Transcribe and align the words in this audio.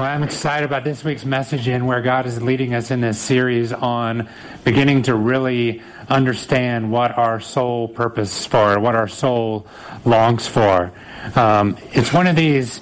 Well, 0.00 0.08
I'm 0.08 0.22
excited 0.22 0.64
about 0.64 0.82
this 0.82 1.04
week's 1.04 1.26
message 1.26 1.68
and 1.68 1.86
where 1.86 2.00
God 2.00 2.24
is 2.24 2.40
leading 2.40 2.72
us 2.72 2.90
in 2.90 3.02
this 3.02 3.18
series 3.18 3.70
on 3.70 4.30
beginning 4.64 5.02
to 5.02 5.14
really 5.14 5.82
understand 6.08 6.90
what 6.90 7.18
our 7.18 7.38
soul 7.38 7.86
purpose 7.86 8.46
for, 8.46 8.80
what 8.80 8.94
our 8.94 9.08
soul 9.08 9.66
longs 10.06 10.46
for. 10.46 10.90
Um, 11.36 11.76
it's 11.92 12.14
one 12.14 12.26
of 12.26 12.34
these. 12.34 12.80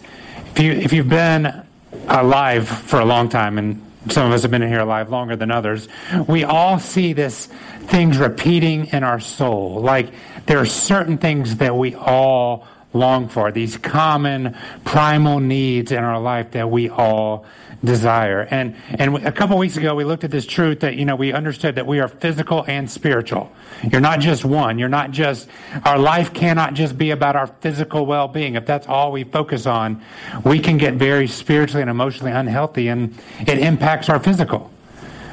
If 0.53 0.61
you 0.61 0.71
if 0.71 0.93
you've 0.93 1.09
been 1.09 1.65
alive 2.07 2.69
for 2.69 3.01
a 3.01 3.05
long 3.05 3.29
time, 3.29 3.59
and 3.59 3.85
some 4.11 4.25
of 4.25 4.33
us 4.33 4.43
have 4.43 4.53
been 4.53 4.63
here 4.63 4.79
alive 4.79 5.11
longer 5.11 5.35
than 5.35 5.51
others, 5.51 5.89
we 6.29 6.45
all 6.45 6.79
see 6.79 7.15
this 7.15 7.47
things 7.47 8.19
repeating 8.19 8.87
in 8.93 9.03
our 9.03 9.19
soul. 9.19 9.81
Like 9.81 10.13
there 10.47 10.59
are 10.59 10.67
certain 10.67 11.19
things 11.19 11.57
that 11.57 11.75
we 11.75 11.97
all 11.97 12.69
long 12.93 13.29
for, 13.29 13.53
these 13.53 13.77
common 13.77 14.57
primal 14.85 15.41
needs 15.41 15.93
in 15.93 15.99
our 15.99 16.21
life 16.21 16.53
that 16.53 16.71
we 16.71 16.89
all 16.89 17.45
desire. 17.85 18.41
And 18.51 18.75
and 18.91 19.27
a 19.27 19.33
couple 19.33 19.57
weeks 19.59 19.77
ago 19.77 19.95
we 19.95 20.05
looked 20.05 20.25
at 20.25 20.31
this 20.31 20.47
truth 20.47 20.81
that 20.81 20.97
you 20.97 21.05
know 21.05 21.17
we 21.17 21.33
understood 21.33 21.77
that 21.77 21.87
we 21.87 22.01
are 22.01 22.09
physical 22.09 22.65
and 22.67 22.91
spiritual. 22.91 23.53
You're 23.91 24.01
not 24.01 24.21
just 24.21 24.45
one. 24.45 24.79
You're 24.79 24.89
not 24.89 25.11
just 25.11 25.49
our 25.85 25.99
life 25.99 26.33
cannot 26.33 26.75
just 26.75 26.99
be 26.99 27.11
about 27.11 27.37
our 27.37 27.47
physical 27.47 28.07
well-being. 28.07 28.57
If 28.57 28.67
that's 28.67 28.89
all 28.89 29.13
we 29.13 29.25
focus 29.25 29.67
on, 29.67 30.03
we 30.45 30.59
can 30.59 30.79
get 30.79 30.95
very 30.95 31.29
spiritually 31.29 31.83
and 31.83 31.91
emotionally 31.91 32.33
unhealthy 32.33 32.89
and 32.89 33.17
it 33.41 33.59
impacts 33.59 34.09
our 34.09 34.19
physical. 34.19 34.71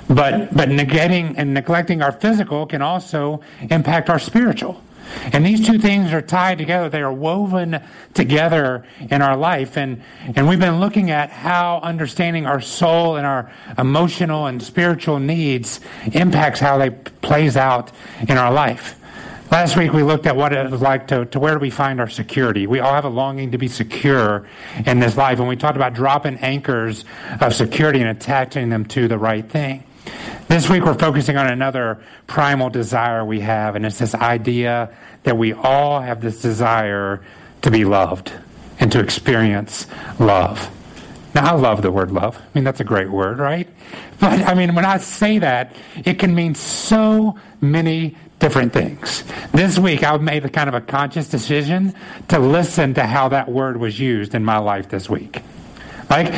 But 0.08 0.56
but 0.56 0.70
negating 0.70 1.34
and 1.38 1.54
neglecting 1.54 2.04
our 2.04 2.12
physical 2.12 2.68
can 2.68 2.84
also 2.84 3.42
impact 3.72 4.10
our 4.10 4.20
spiritual. 4.20 4.82
And 5.34 5.46
these 5.46 5.66
two 5.66 5.80
things 5.80 6.14
are 6.14 6.22
tied 6.22 6.58
together. 6.58 6.90
They 6.90 7.02
are 7.02 7.14
woven 7.14 7.82
together 8.14 8.86
in 9.00 9.22
our 9.22 9.38
life. 9.38 9.78
And, 9.78 10.02
and 10.36 10.48
we've 10.48 10.60
been 10.60 10.80
looking 10.80 11.12
at 11.12 11.30
how 11.30 11.80
understanding 11.82 12.46
our 12.46 12.62
soul 12.62 13.16
and 13.18 13.26
our 13.26 13.52
emotional 13.78 14.48
and 14.48 14.62
spiritual 14.62 15.20
needs 15.20 15.80
impacts 16.14 16.60
how 16.60 16.78
they 16.78 16.90
plays 16.90 17.58
out 17.58 17.92
in 18.28 18.38
our 18.38 18.52
life. 18.52 19.00
Last 19.52 19.78
week 19.78 19.94
we 19.94 20.02
looked 20.02 20.26
at 20.26 20.36
what 20.36 20.52
it 20.52 20.70
was 20.70 20.82
like 20.82 21.08
to, 21.08 21.26
to 21.28 21.40
where 21.40 21.54
do 21.54 21.60
we 21.60 21.70
find 21.70 22.02
our 22.02 22.10
security. 22.10 22.66
We 22.68 22.80
all 22.80 22.94
have 22.94 23.06
a 23.06 23.10
longing 23.10 23.52
to 23.52 23.58
be 23.58 23.70
secure 23.70 24.48
in 24.86 25.00
this 25.00 25.16
life. 25.16 25.40
And 25.40 25.48
we 25.48 25.56
talked 25.56 25.78
about 25.78 25.94
dropping 25.94 26.40
anchors 26.40 27.06
of 27.40 27.54
security 27.54 28.02
and 28.02 28.10
attaching 28.10 28.68
them 28.68 28.86
to 28.88 29.08
the 29.08 29.18
right 29.18 29.48
thing. 29.48 29.85
This 30.48 30.70
week 30.70 30.84
we're 30.84 30.94
focusing 30.94 31.38
on 31.38 31.48
another 31.48 32.02
primal 32.28 32.70
desire 32.70 33.26
we 33.26 33.40
have, 33.42 33.76
and 33.76 33.86
it's 33.86 34.00
this 34.00 34.16
idea 34.16 34.96
that 35.24 35.38
we 35.38 35.54
all 35.54 36.00
have 36.00 36.22
this 36.22 36.42
desire 36.42 37.24
to 37.64 37.72
be 37.72 37.86
loved 37.86 38.32
and 38.80 38.92
to 38.92 39.00
experience 39.00 39.88
love. 40.20 40.70
Now, 41.34 41.54
I 41.54 41.58
love 41.58 41.82
the 41.82 41.92
word 41.92 42.12
love. 42.12 42.38
I 42.38 42.44
mean, 42.54 42.64
that's 42.64 42.80
a 42.80 42.86
great 42.86 43.10
word, 43.10 43.40
right? 43.40 43.68
But 44.22 44.42
I 44.42 44.54
mean, 44.54 44.74
when 44.74 44.86
I 44.86 45.00
say 45.00 45.40
that, 45.40 45.76
it 46.06 46.18
can 46.18 46.34
mean 46.34 46.56
so 46.56 47.38
many 47.60 48.16
different 48.40 48.72
things. 48.72 49.24
This 49.52 49.78
week, 49.78 50.04
I 50.04 50.16
made 50.18 50.46
a 50.46 50.50
kind 50.50 50.70
of 50.70 50.76
a 50.76 50.82
conscious 50.82 51.28
decision 51.28 51.94
to 52.30 52.40
listen 52.40 52.94
to 52.94 53.06
how 53.06 53.30
that 53.30 53.50
word 53.50 53.78
was 53.78 54.00
used 54.00 54.34
in 54.34 54.46
my 54.46 54.60
life 54.60 54.88
this 54.88 55.10
week. 55.10 55.42
Like, 56.10 56.32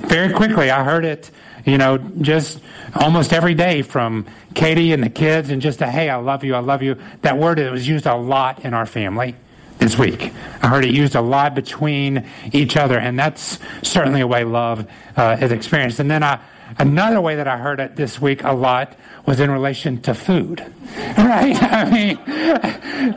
very 0.00 0.32
quickly, 0.32 0.70
I 0.70 0.82
heard 0.82 1.04
it 1.04 1.30
you 1.64 1.78
know, 1.78 1.98
just 1.98 2.60
almost 2.94 3.32
every 3.32 3.54
day 3.54 3.82
from 3.82 4.26
Katie 4.54 4.92
and 4.92 5.02
the 5.02 5.10
kids 5.10 5.50
and 5.50 5.62
just 5.62 5.80
a, 5.80 5.86
hey, 5.86 6.08
I 6.08 6.16
love 6.16 6.44
you, 6.44 6.54
I 6.54 6.60
love 6.60 6.82
you. 6.82 6.96
That 7.22 7.38
word 7.38 7.58
it 7.58 7.70
was 7.70 7.86
used 7.86 8.06
a 8.06 8.14
lot 8.14 8.64
in 8.64 8.74
our 8.74 8.86
family 8.86 9.36
this 9.78 9.98
week. 9.98 10.32
I 10.62 10.68
heard 10.68 10.84
it 10.84 10.94
used 10.94 11.14
a 11.14 11.20
lot 11.20 11.54
between 11.54 12.28
each 12.52 12.76
other, 12.76 12.98
and 12.98 13.18
that's 13.18 13.58
certainly 13.82 14.20
a 14.20 14.26
way 14.26 14.44
love 14.44 14.88
uh, 15.16 15.36
is 15.40 15.52
experienced. 15.52 15.98
And 16.00 16.10
then 16.10 16.22
I, 16.22 16.40
another 16.78 17.20
way 17.20 17.36
that 17.36 17.48
I 17.48 17.58
heard 17.58 17.80
it 17.80 17.96
this 17.96 18.20
week 18.20 18.44
a 18.44 18.52
lot 18.52 18.96
was 19.26 19.40
in 19.40 19.50
relation 19.50 20.00
to 20.02 20.14
food, 20.14 20.60
right? 21.18 21.56
I 21.62 21.90
mean, 21.90 22.18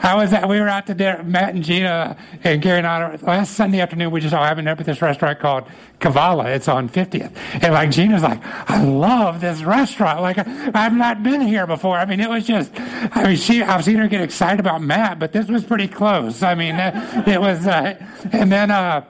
I 0.01 0.15
was 0.15 0.31
we 0.47 0.59
were 0.59 0.67
out 0.67 0.87
to 0.87 0.93
dinner, 0.93 1.23
Matt 1.23 1.55
and 1.55 1.63
Gina 1.63 2.17
and 2.43 2.61
Gary 2.61 2.79
and 2.79 2.87
I, 2.87 3.15
last 3.17 3.53
Sunday 3.55 3.79
afternoon, 3.79 4.11
we 4.11 4.21
just 4.21 4.33
all 4.33 4.43
having 4.43 4.67
up 4.67 4.79
at 4.79 4.85
this 4.85 5.01
restaurant 5.01 5.39
called 5.39 5.65
Kavala. 5.99 6.55
It's 6.55 6.67
on 6.67 6.89
50th. 6.89 7.35
And 7.61 7.73
like 7.73 7.91
Gina's 7.91 8.23
like, 8.23 8.39
I 8.69 8.83
love 8.83 9.41
this 9.41 9.63
restaurant. 9.63 10.21
Like, 10.21 10.37
I've 10.37 10.93
not 10.93 11.23
been 11.23 11.41
here 11.41 11.65
before. 11.67 11.97
I 11.97 12.05
mean, 12.05 12.19
it 12.19 12.29
was 12.29 12.45
just, 12.45 12.71
I 12.75 13.27
mean, 13.27 13.37
she, 13.37 13.63
I've 13.63 13.83
seen 13.83 13.97
her 13.97 14.07
get 14.07 14.21
excited 14.21 14.59
about 14.59 14.81
Matt, 14.81 15.19
but 15.19 15.31
this 15.31 15.47
was 15.47 15.63
pretty 15.63 15.87
close. 15.87 16.43
I 16.43 16.55
mean, 16.55 16.75
it 16.77 17.41
was, 17.41 17.65
uh, 17.65 17.95
and 18.31 18.51
then, 18.51 18.71
uh, 18.71 19.05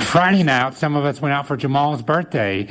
Friday 0.00 0.42
night, 0.42 0.74
some 0.74 0.96
of 0.96 1.04
us 1.06 1.20
went 1.20 1.32
out 1.32 1.46
for 1.46 1.56
Jamal's 1.56 2.02
birthday, 2.02 2.68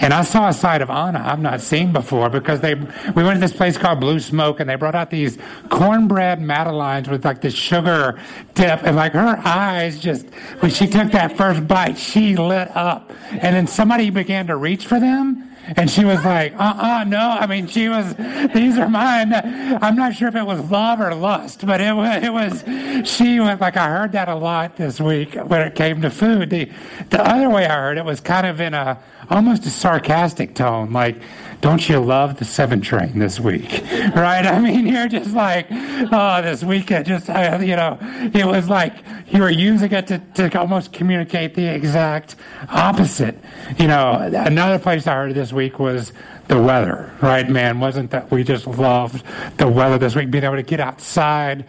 and 0.00 0.14
I 0.14 0.22
saw 0.22 0.48
a 0.48 0.52
side 0.52 0.82
of 0.82 0.88
Anna 0.90 1.20
I've 1.24 1.40
not 1.40 1.60
seen 1.60 1.92
before 1.92 2.30
because 2.30 2.60
they 2.60 2.74
we 2.74 3.24
went 3.24 3.36
to 3.36 3.40
this 3.40 3.52
place 3.52 3.76
called 3.76 3.98
Blue 3.98 4.20
Smoke, 4.20 4.60
and 4.60 4.70
they 4.70 4.76
brought 4.76 4.94
out 4.94 5.10
these 5.10 5.36
cornbread 5.68 6.40
madeleines 6.40 7.08
with 7.08 7.24
like 7.24 7.40
this 7.40 7.54
sugar 7.54 8.20
dip, 8.54 8.84
and 8.84 8.94
like 8.94 9.14
her 9.14 9.40
eyes 9.44 9.98
just 9.98 10.26
when 10.60 10.70
she 10.70 10.86
took 10.86 11.10
that 11.10 11.36
first 11.36 11.66
bite, 11.66 11.98
she 11.98 12.36
lit 12.36 12.74
up, 12.76 13.12
and 13.30 13.56
then 13.56 13.66
somebody 13.66 14.10
began 14.10 14.46
to 14.46 14.56
reach 14.56 14.86
for 14.86 15.00
them. 15.00 15.49
And 15.76 15.90
she 15.90 16.04
was 16.04 16.24
like, 16.24 16.54
uh 16.54 16.74
uh 16.76 17.04
no. 17.04 17.18
I 17.18 17.46
mean, 17.46 17.66
she 17.66 17.88
was, 17.88 18.14
these 18.52 18.78
are 18.78 18.88
mine. 18.88 19.32
I'm 19.34 19.96
not 19.96 20.14
sure 20.14 20.28
if 20.28 20.34
it 20.34 20.44
was 20.44 20.70
love 20.70 21.00
or 21.00 21.14
lust, 21.14 21.66
but 21.66 21.80
it 21.80 21.94
was, 21.94 22.22
it 22.22 22.32
was, 22.32 23.08
she 23.08 23.40
was 23.40 23.60
like, 23.60 23.76
I 23.76 23.88
heard 23.88 24.12
that 24.12 24.28
a 24.28 24.34
lot 24.34 24.76
this 24.76 25.00
week 25.00 25.34
when 25.34 25.60
it 25.60 25.74
came 25.74 26.02
to 26.02 26.10
food. 26.10 26.50
The, 26.50 26.70
the 27.10 27.22
other 27.22 27.50
way 27.50 27.66
I 27.66 27.74
heard 27.74 27.98
it 27.98 28.04
was 28.04 28.20
kind 28.20 28.46
of 28.46 28.60
in 28.60 28.74
a, 28.74 28.98
almost 29.28 29.64
a 29.66 29.70
sarcastic 29.70 30.54
tone, 30.54 30.92
like, 30.92 31.20
don't 31.60 31.88
you 31.88 32.00
love 32.00 32.38
the 32.38 32.44
seven 32.44 32.80
train 32.80 33.18
this 33.18 33.38
week? 33.38 33.84
Right? 34.10 34.44
I 34.44 34.58
mean, 34.60 34.86
you're 34.86 35.08
just 35.08 35.34
like, 35.34 35.66
oh, 35.70 36.42
this 36.42 36.64
weekend, 36.64 37.06
just, 37.06 37.28
you 37.28 37.76
know, 37.76 37.98
it 38.34 38.44
was 38.44 38.68
like 38.68 38.94
you 39.30 39.40
were 39.42 39.50
using 39.50 39.92
it 39.92 40.06
to, 40.08 40.18
to 40.34 40.58
almost 40.58 40.92
communicate 40.92 41.54
the 41.54 41.72
exact 41.72 42.36
opposite. 42.68 43.38
You 43.78 43.88
know, 43.88 44.12
another 44.12 44.78
place 44.78 45.06
I 45.06 45.14
heard 45.14 45.34
this 45.34 45.52
week 45.52 45.78
was 45.78 46.12
the 46.48 46.60
weather, 46.60 47.12
right, 47.20 47.48
man? 47.48 47.80
Wasn't 47.80 48.10
that 48.10 48.30
we 48.30 48.44
just 48.44 48.66
loved 48.66 49.24
the 49.56 49.68
weather 49.68 49.98
this 49.98 50.14
week, 50.14 50.30
being 50.30 50.44
able 50.44 50.56
to 50.56 50.62
get 50.62 50.80
outside 50.80 51.64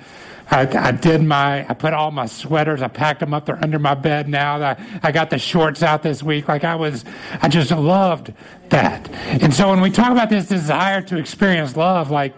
I, 0.51 0.67
I, 0.89 0.91
did 0.91 1.23
my, 1.23 1.65
I 1.67 1.73
put 1.73 1.93
all 1.93 2.11
my 2.11 2.25
sweaters, 2.25 2.81
I 2.81 2.89
packed 2.89 3.21
them 3.21 3.33
up, 3.33 3.45
they're 3.45 3.63
under 3.63 3.79
my 3.79 3.93
bed 3.93 4.27
now. 4.27 4.61
I, 4.61 4.99
I 5.01 5.13
got 5.13 5.29
the 5.29 5.39
shorts 5.39 5.81
out 5.81 6.03
this 6.03 6.21
week. 6.21 6.49
Like 6.49 6.65
I 6.65 6.75
was, 6.75 7.05
I 7.41 7.47
just 7.47 7.71
loved 7.71 8.33
that. 8.67 9.09
And 9.09 9.53
so 9.53 9.69
when 9.69 9.79
we 9.79 9.89
talk 9.89 10.11
about 10.11 10.29
this 10.29 10.47
desire 10.47 11.01
to 11.03 11.17
experience 11.17 11.77
love, 11.77 12.11
like, 12.11 12.35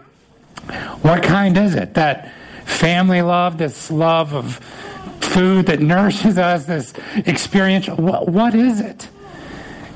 what 1.02 1.24
kind 1.24 1.58
is 1.58 1.74
it? 1.74 1.96
That 1.96 2.32
family 2.66 3.24
love, 3.24 3.58
this 3.58 3.90
love 3.90 4.36
of 4.36 4.60
food 5.26 5.68
that 5.68 5.80
nourishes 5.80 6.38
us, 6.38 6.66
this 6.66 6.94
experiential, 7.16 7.96
what, 7.96 8.28
what 8.28 8.56
is 8.56 8.80
it? 8.80 9.08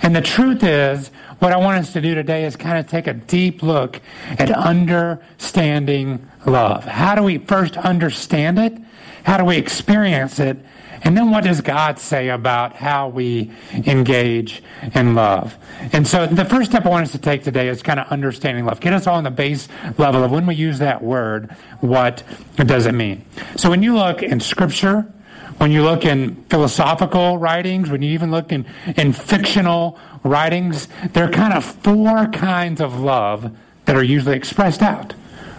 And 0.02 0.16
the 0.16 0.22
truth 0.22 0.64
is, 0.64 1.10
what 1.40 1.52
I 1.52 1.58
want 1.58 1.80
us 1.80 1.94
to 1.94 2.02
do 2.02 2.16
today 2.16 2.46
is 2.46 2.56
kind 2.56 2.78
of 2.78 2.88
take 2.88 3.08
a 3.08 3.14
deep 3.14 3.62
look 3.62 4.02
at 4.40 4.52
understanding 4.52 6.28
love. 6.46 6.84
How 6.86 7.16
do 7.16 7.24
we 7.24 7.38
first 7.38 7.78
understand 7.78 8.58
it? 8.58 8.78
How 9.24 9.38
do 9.38 9.46
we 9.46 9.58
experience 9.58 10.40
it? 10.40 10.58
And 11.04 11.16
then 11.16 11.30
what 11.30 11.44
does 11.44 11.62
God 11.62 12.00
say 12.00 12.30
about 12.30 12.76
how 12.76 13.10
we 13.10 13.52
engage 13.72 14.64
in 14.96 15.14
love? 15.14 15.56
And 15.94 16.08
so 16.08 16.26
the 16.26 16.46
first 16.46 16.72
step 16.72 16.86
I 16.86 16.90
want 16.90 17.06
us 17.06 17.12
to 17.12 17.20
take 17.20 17.44
today 17.44 17.68
is 17.68 17.84
kind 17.84 18.00
of 18.00 18.08
understanding 18.08 18.66
love. 18.66 18.80
Get 18.80 18.94
us 18.94 19.06
all 19.06 19.16
on 19.16 19.24
the 19.24 19.30
base 19.32 19.68
level 19.98 20.24
of 20.24 20.32
when 20.32 20.48
we 20.48 20.56
use 20.56 20.80
that 20.80 21.04
word, 21.04 21.56
what 21.82 22.24
does 22.56 22.88
it 22.88 22.94
mean? 22.94 23.26
So 23.58 23.70
when 23.70 23.84
you 23.84 23.96
look 23.96 24.24
in 24.24 24.40
scripture, 24.40 25.12
when 25.58 25.72
you 25.72 25.84
look 25.84 26.06
in 26.06 26.36
philosophical 26.46 27.38
writings, 27.38 27.90
when 27.90 28.02
you 28.02 28.12
even 28.12 28.32
look 28.32 28.52
in, 28.52 28.66
in 28.96 29.14
fictional 29.14 29.98
writings, 30.24 30.88
there 31.14 31.26
are 31.26 31.32
kind 31.32 31.54
of 31.54 31.66
four 31.66 32.28
kinds 32.28 32.82
of 32.82 33.00
love 33.00 33.56
that 33.86 33.96
are 33.96 34.04
usually 34.04 34.36
expressed 34.36 34.82
out. 34.82 35.14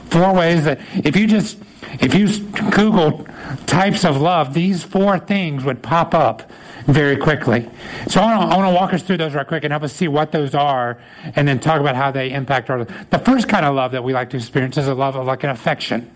Four 0.07 0.35
ways 0.35 0.65
that 0.65 0.81
if 0.95 1.17
you 1.17 1.27
just 1.27 1.59
if 2.01 2.15
you 2.15 2.29
Google 2.71 3.27
types 3.67 4.05
of 4.05 4.21
love, 4.21 4.53
these 4.55 4.83
four 4.83 5.19
things 5.19 5.65
would 5.65 5.83
pop 5.83 6.15
up 6.15 6.51
very 6.87 7.17
quickly. 7.17 7.69
So 8.09 8.21
I 8.21 8.37
want, 8.37 8.51
to, 8.51 8.57
I 8.57 8.73
walk 8.73 8.95
us 8.95 9.03
through 9.03 9.19
those 9.19 9.35
right 9.35 9.47
quick 9.47 9.65
and 9.65 9.73
help 9.73 9.83
us 9.83 9.93
see 9.93 10.09
what 10.09 10.33
those 10.33 10.55
are, 10.55 10.99
and 11.35 11.47
then 11.47 11.61
talk 11.61 11.81
about 11.81 11.97
how 11.97 12.11
they 12.11 12.31
impact 12.31 12.71
our. 12.71 12.85
The 12.85 13.19
first 13.19 13.49
kind 13.49 13.65
of 13.65 13.75
love 13.75 13.93
that 13.93 14.05
we 14.05 14.13
like 14.13 14.31
to 14.31 14.37
experience 14.37 14.77
is 14.77 14.89
a 14.89 14.95
love 14.95 15.17
of 15.17 15.27
like 15.27 15.45
an 15.45 15.51
affection 15.51 16.11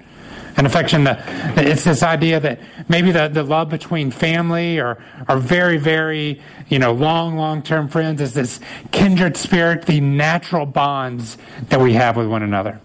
an 0.57 0.67
affection. 0.67 1.07
It's 1.07 1.85
this 1.85 2.03
idea 2.03 2.41
that 2.41 2.61
maybe 2.89 3.11
the, 3.13 3.29
the 3.29 3.43
love 3.43 3.71
between 3.71 4.11
family 4.11 4.79
or, 4.79 5.03
or 5.29 5.39
very, 5.39 5.79
very, 5.79 6.41
you 6.69 6.79
know, 6.79 6.93
long, 6.93 7.37
long 7.37 7.63
term 7.63 7.89
friends 7.89 8.21
is 8.21 8.35
this 8.35 8.61
kindred 8.91 9.37
spirit, 9.37 9.87
the 9.87 10.01
natural 10.01 10.67
bonds 10.67 11.39
that 11.69 11.81
we 11.81 11.95
have 11.95 12.17
with 12.17 12.29
one 12.29 12.43
another. 12.43 12.81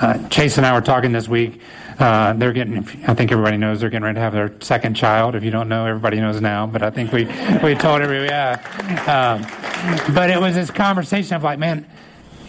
Uh, 0.00 0.28
Chase 0.28 0.56
and 0.56 0.66
I 0.66 0.72
were 0.72 0.80
talking 0.80 1.12
this 1.12 1.28
week 1.28 1.60
Uh, 2.00 2.32
they're 2.32 2.54
getting, 2.54 2.78
I 3.06 3.12
think 3.12 3.30
everybody 3.30 3.58
knows 3.58 3.80
they're 3.80 3.90
getting 3.90 4.04
ready 4.04 4.14
to 4.14 4.22
have 4.22 4.32
their 4.32 4.54
second 4.60 4.94
child. 4.94 5.34
If 5.34 5.44
you 5.44 5.50
don't 5.50 5.68
know, 5.68 5.84
everybody 5.84 6.18
knows 6.18 6.40
now, 6.40 6.66
but 6.66 6.82
I 6.82 6.88
think 6.88 7.12
we, 7.12 7.26
we 7.62 7.74
told 7.74 8.00
everybody, 8.00 8.30
yeah. 8.30 8.56
Um, 9.04 10.14
but 10.14 10.30
it 10.30 10.40
was 10.40 10.54
this 10.54 10.70
conversation 10.70 11.36
of 11.36 11.42
like, 11.44 11.58
man, 11.58 11.84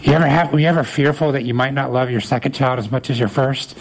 you 0.02 0.12
ever 0.12 0.26
have, 0.26 0.52
were 0.52 0.58
you 0.58 0.66
ever 0.66 0.84
fearful 0.84 1.32
that 1.32 1.44
you 1.44 1.54
might 1.54 1.74
not 1.74 1.92
love 1.92 2.10
your 2.10 2.20
second 2.20 2.52
child 2.52 2.78
as 2.78 2.90
much 2.90 3.08
as 3.10 3.18
your 3.18 3.28
first? 3.28 3.76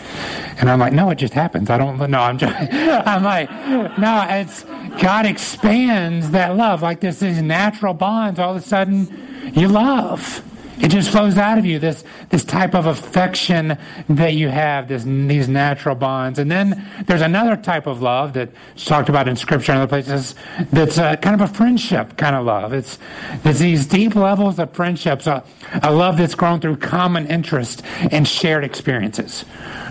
And 0.57 0.69
I'm 0.69 0.79
like, 0.79 0.93
no, 0.93 1.09
it 1.09 1.15
just 1.15 1.33
happens. 1.33 1.69
I 1.69 1.77
don't, 1.77 1.97
no, 2.09 2.19
I'm 2.19 2.37
just, 2.37 2.53
I'm 2.73 3.23
like, 3.23 3.49
no, 3.97 4.25
it's, 4.29 4.63
God 5.01 5.25
expands 5.25 6.31
that 6.31 6.55
love. 6.55 6.81
Like 6.81 6.99
this, 6.99 7.19
these 7.19 7.41
natural 7.41 7.93
bonds, 7.93 8.39
all 8.39 8.55
of 8.55 8.61
a 8.61 8.65
sudden 8.65 9.51
you 9.53 9.67
love. 9.67 10.43
It 10.79 10.89
just 10.89 11.11
flows 11.11 11.37
out 11.37 11.57
of 11.57 11.65
you, 11.65 11.79
this, 11.79 12.03
this 12.29 12.43
type 12.43 12.73
of 12.73 12.85
affection 12.85 13.77
that 14.09 14.33
you 14.33 14.49
have, 14.49 14.87
this, 14.87 15.03
these 15.03 15.47
natural 15.47 15.95
bonds. 15.95 16.39
And 16.39 16.49
then 16.49 16.87
there's 17.05 17.21
another 17.21 17.55
type 17.55 17.87
of 17.87 18.01
love 18.01 18.33
that's 18.33 18.85
talked 18.85 19.09
about 19.09 19.27
in 19.27 19.35
Scripture 19.35 19.73
and 19.73 19.81
other 19.81 19.89
places 19.89 20.35
that's 20.71 20.97
a, 20.97 21.17
kind 21.17 21.39
of 21.39 21.49
a 21.49 21.53
friendship 21.53 22.17
kind 22.17 22.35
of 22.35 22.45
love. 22.45 22.73
It's, 22.73 22.97
it's 23.43 23.59
these 23.59 23.85
deep 23.85 24.15
levels 24.15 24.59
of 24.59 24.73
friendships, 24.73 25.27
a, 25.27 25.43
a 25.83 25.91
love 25.91 26.17
that's 26.17 26.35
grown 26.35 26.61
through 26.61 26.77
common 26.77 27.27
interest 27.27 27.83
and 28.11 28.27
shared 28.27 28.63
experiences. 28.63 29.45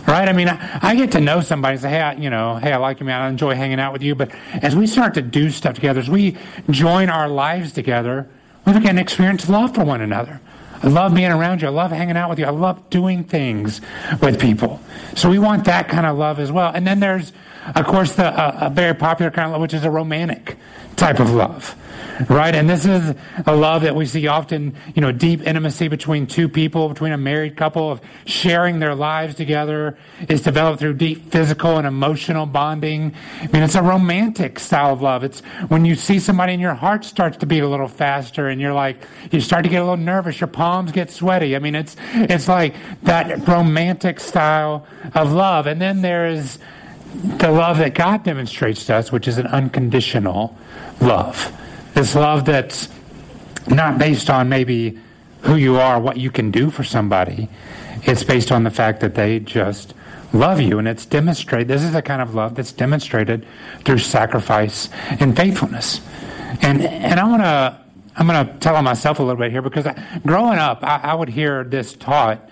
Right? 0.08 0.28
I 0.28 0.32
mean, 0.32 0.48
I, 0.48 0.78
I 0.82 0.94
get 0.96 1.12
to 1.12 1.20
know 1.20 1.40
somebody 1.40 1.74
and 1.74 1.82
say, 1.82 1.90
hey, 1.90 2.00
I, 2.00 2.14
you 2.14 2.30
know, 2.30 2.56
hey, 2.56 2.72
I 2.72 2.78
like 2.78 3.00
you, 3.00 3.06
man. 3.06 3.20
I 3.20 3.28
enjoy 3.28 3.54
hanging 3.54 3.78
out 3.78 3.92
with 3.92 4.02
you. 4.02 4.14
But 4.14 4.34
as 4.54 4.74
we 4.74 4.86
start 4.86 5.14
to 5.14 5.22
do 5.22 5.50
stuff 5.50 5.74
together, 5.74 6.00
as 6.00 6.10
we 6.10 6.36
join 6.70 7.10
our 7.10 7.28
lives 7.28 7.72
together, 7.72 8.28
we 8.66 8.72
begin 8.72 8.96
to 8.96 9.02
experience 9.02 9.48
love 9.48 9.74
for 9.74 9.84
one 9.84 10.00
another. 10.00 10.40
I 10.82 10.88
love 10.88 11.14
being 11.14 11.30
around 11.30 11.60
you. 11.60 11.68
I 11.68 11.70
love 11.70 11.90
hanging 11.90 12.16
out 12.16 12.30
with 12.30 12.38
you. 12.38 12.46
I 12.46 12.50
love 12.50 12.88
doing 12.90 13.24
things 13.24 13.80
with 14.22 14.40
people. 14.40 14.80
So 15.14 15.28
we 15.28 15.38
want 15.38 15.64
that 15.66 15.88
kind 15.88 16.06
of 16.06 16.16
love 16.16 16.38
as 16.38 16.50
well. 16.50 16.72
And 16.74 16.86
then 16.86 17.00
there's, 17.00 17.32
of 17.74 17.86
course, 17.86 18.14
the 18.14 18.26
uh, 18.26 18.66
a 18.66 18.70
very 18.70 18.94
popular 18.94 19.30
kind 19.30 19.46
of 19.46 19.52
love, 19.52 19.60
which 19.60 19.74
is 19.74 19.84
a 19.84 19.90
romantic 19.90 20.56
type 20.96 21.20
of 21.20 21.30
love 21.32 21.76
right? 22.28 22.54
And 22.54 22.68
this 22.68 22.84
is 22.84 23.14
a 23.46 23.54
love 23.54 23.82
that 23.82 23.94
we 23.94 24.04
see 24.06 24.26
often, 24.26 24.74
you 24.94 25.00
know, 25.00 25.12
deep 25.12 25.46
intimacy 25.46 25.88
between 25.88 26.26
two 26.26 26.48
people, 26.48 26.88
between 26.88 27.12
a 27.12 27.18
married 27.18 27.56
couple 27.56 27.90
of 27.90 28.00
sharing 28.26 28.78
their 28.78 28.94
lives 28.94 29.34
together 29.34 29.96
is 30.28 30.42
developed 30.42 30.80
through 30.80 30.94
deep 30.94 31.30
physical 31.30 31.78
and 31.78 31.86
emotional 31.86 32.46
bonding. 32.46 33.14
I 33.40 33.46
mean, 33.48 33.62
it's 33.62 33.74
a 33.74 33.82
romantic 33.82 34.58
style 34.58 34.92
of 34.92 35.02
love. 35.02 35.24
It's 35.24 35.40
when 35.68 35.84
you 35.84 35.94
see 35.94 36.18
somebody 36.18 36.52
and 36.52 36.62
your 36.62 36.74
heart 36.74 37.04
starts 37.04 37.38
to 37.38 37.46
beat 37.46 37.60
a 37.60 37.68
little 37.68 37.88
faster 37.88 38.48
and 38.48 38.60
you're 38.60 38.74
like, 38.74 39.02
you 39.30 39.40
start 39.40 39.64
to 39.64 39.70
get 39.70 39.78
a 39.78 39.84
little 39.84 39.96
nervous, 39.96 40.40
your 40.40 40.48
palms 40.48 40.92
get 40.92 41.10
sweaty. 41.10 41.56
I 41.56 41.58
mean, 41.58 41.74
it's, 41.74 41.96
it's 42.12 42.48
like 42.48 42.74
that 43.02 43.46
romantic 43.48 44.20
style 44.20 44.86
of 45.14 45.32
love. 45.32 45.66
And 45.66 45.80
then 45.80 46.02
there 46.02 46.26
is 46.26 46.58
the 47.14 47.50
love 47.50 47.78
that 47.78 47.94
God 47.94 48.24
demonstrates 48.24 48.86
to 48.86 48.96
us, 48.96 49.10
which 49.10 49.26
is 49.28 49.38
an 49.38 49.46
unconditional 49.46 50.56
love. 51.00 51.56
This 51.94 52.14
love 52.14 52.44
that's 52.44 52.88
not 53.68 53.98
based 53.98 54.30
on 54.30 54.48
maybe 54.48 54.98
who 55.42 55.56
you 55.56 55.76
are, 55.78 56.00
what 56.00 56.16
you 56.16 56.30
can 56.30 56.50
do 56.50 56.70
for 56.70 56.84
somebody. 56.84 57.48
It's 58.02 58.24
based 58.24 58.52
on 58.52 58.64
the 58.64 58.70
fact 58.70 59.00
that 59.00 59.14
they 59.14 59.40
just 59.40 59.94
love 60.32 60.60
you. 60.60 60.78
And 60.78 60.86
it's 60.86 61.06
demonstrated, 61.06 61.68
this 61.68 61.82
is 61.82 61.92
the 61.92 62.02
kind 62.02 62.22
of 62.22 62.34
love 62.34 62.54
that's 62.54 62.72
demonstrated 62.72 63.46
through 63.84 63.98
sacrifice 63.98 64.88
and 65.18 65.36
faithfulness. 65.36 66.00
And, 66.62 66.82
and 66.82 67.18
I 67.18 67.24
want 67.24 67.42
to, 67.42 67.80
I'm 68.16 68.26
going 68.26 68.46
to 68.46 68.58
tell 68.58 68.76
on 68.76 68.84
myself 68.84 69.18
a 69.18 69.22
little 69.22 69.40
bit 69.40 69.50
here 69.50 69.62
because 69.62 69.86
I, 69.86 70.20
growing 70.24 70.58
up, 70.58 70.82
I, 70.82 71.00
I, 71.02 71.14
would 71.14 71.28
hear 71.28 71.64
this 71.64 71.94
taught 71.94 72.48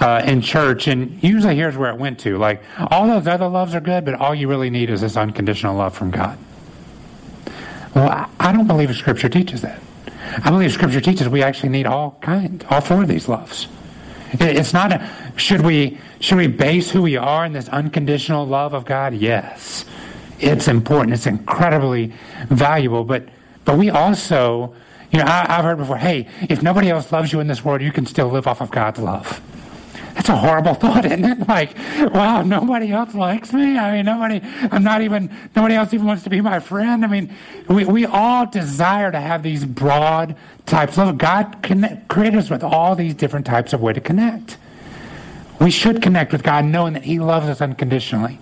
uh, 0.00 0.22
in 0.24 0.40
church, 0.40 0.88
and 0.88 1.22
usually 1.22 1.54
here's 1.54 1.76
where 1.76 1.90
it 1.90 1.98
went 1.98 2.20
to. 2.20 2.38
Like, 2.38 2.62
all 2.90 3.06
those 3.06 3.26
other 3.26 3.48
loves 3.48 3.74
are 3.74 3.80
good, 3.80 4.04
but 4.04 4.14
all 4.14 4.34
you 4.34 4.48
really 4.48 4.70
need 4.70 4.90
is 4.90 5.00
this 5.00 5.16
unconditional 5.16 5.76
love 5.76 5.94
from 5.94 6.10
God. 6.10 6.38
Well, 7.94 8.30
I 8.40 8.52
don't 8.52 8.66
believe 8.66 8.94
Scripture 8.96 9.28
teaches 9.28 9.60
that. 9.62 9.80
I 10.44 10.50
believe 10.50 10.72
Scripture 10.72 11.00
teaches 11.00 11.28
we 11.28 11.42
actually 11.42 11.68
need 11.68 11.86
all 11.86 12.18
kinds, 12.22 12.64
all 12.70 12.80
four 12.80 13.02
of 13.02 13.08
these 13.08 13.28
loves. 13.28 13.68
It's 14.34 14.72
not 14.72 14.92
a, 14.92 15.10
should 15.36 15.60
we 15.60 15.98
should 16.20 16.38
we 16.38 16.46
base 16.46 16.90
who 16.90 17.02
we 17.02 17.18
are 17.18 17.44
in 17.44 17.52
this 17.52 17.68
unconditional 17.68 18.46
love 18.46 18.72
of 18.72 18.86
God? 18.86 19.12
Yes, 19.12 19.84
it's 20.40 20.68
important. 20.68 21.12
It's 21.12 21.26
incredibly 21.26 22.14
valuable. 22.48 23.04
But 23.04 23.28
but 23.66 23.76
we 23.76 23.90
also, 23.90 24.74
you 25.10 25.18
know, 25.18 25.26
I, 25.26 25.58
I've 25.58 25.64
heard 25.64 25.76
before. 25.76 25.98
Hey, 25.98 26.28
if 26.48 26.62
nobody 26.62 26.88
else 26.88 27.12
loves 27.12 27.30
you 27.30 27.40
in 27.40 27.46
this 27.46 27.62
world, 27.62 27.82
you 27.82 27.92
can 27.92 28.06
still 28.06 28.28
live 28.28 28.46
off 28.46 28.62
of 28.62 28.70
God's 28.70 29.00
love. 29.00 29.42
That's 30.22 30.30
a 30.30 30.36
horrible 30.36 30.74
thought, 30.82 31.04
isn't 31.04 31.24
it? 31.24 31.48
Like, 31.48 31.76
wow, 32.14 32.42
nobody 32.42 32.92
else 32.92 33.12
likes 33.12 33.52
me. 33.52 33.76
I 33.76 33.96
mean, 33.96 34.04
nobody, 34.04 34.40
I'm 34.70 34.84
not 34.84 35.02
even, 35.02 35.36
nobody 35.56 35.74
else 35.74 35.92
even 35.92 36.06
wants 36.06 36.22
to 36.22 36.30
be 36.30 36.40
my 36.40 36.60
friend. 36.60 37.04
I 37.04 37.08
mean, 37.08 37.34
we, 37.68 37.84
we 37.84 38.06
all 38.06 38.46
desire 38.46 39.10
to 39.10 39.18
have 39.18 39.42
these 39.42 39.64
broad 39.64 40.36
types 40.64 40.96
of, 40.96 41.18
God 41.18 41.60
connect, 41.64 42.06
created 42.06 42.38
us 42.38 42.50
with 42.50 42.62
all 42.62 42.94
these 42.94 43.14
different 43.14 43.46
types 43.46 43.72
of 43.72 43.80
way 43.80 43.92
to 43.94 44.00
connect. 44.00 44.58
We 45.60 45.72
should 45.72 46.00
connect 46.00 46.30
with 46.30 46.44
God 46.44 46.66
knowing 46.66 46.92
that 46.92 47.02
He 47.02 47.18
loves 47.18 47.48
us 47.48 47.60
unconditionally. 47.60 48.38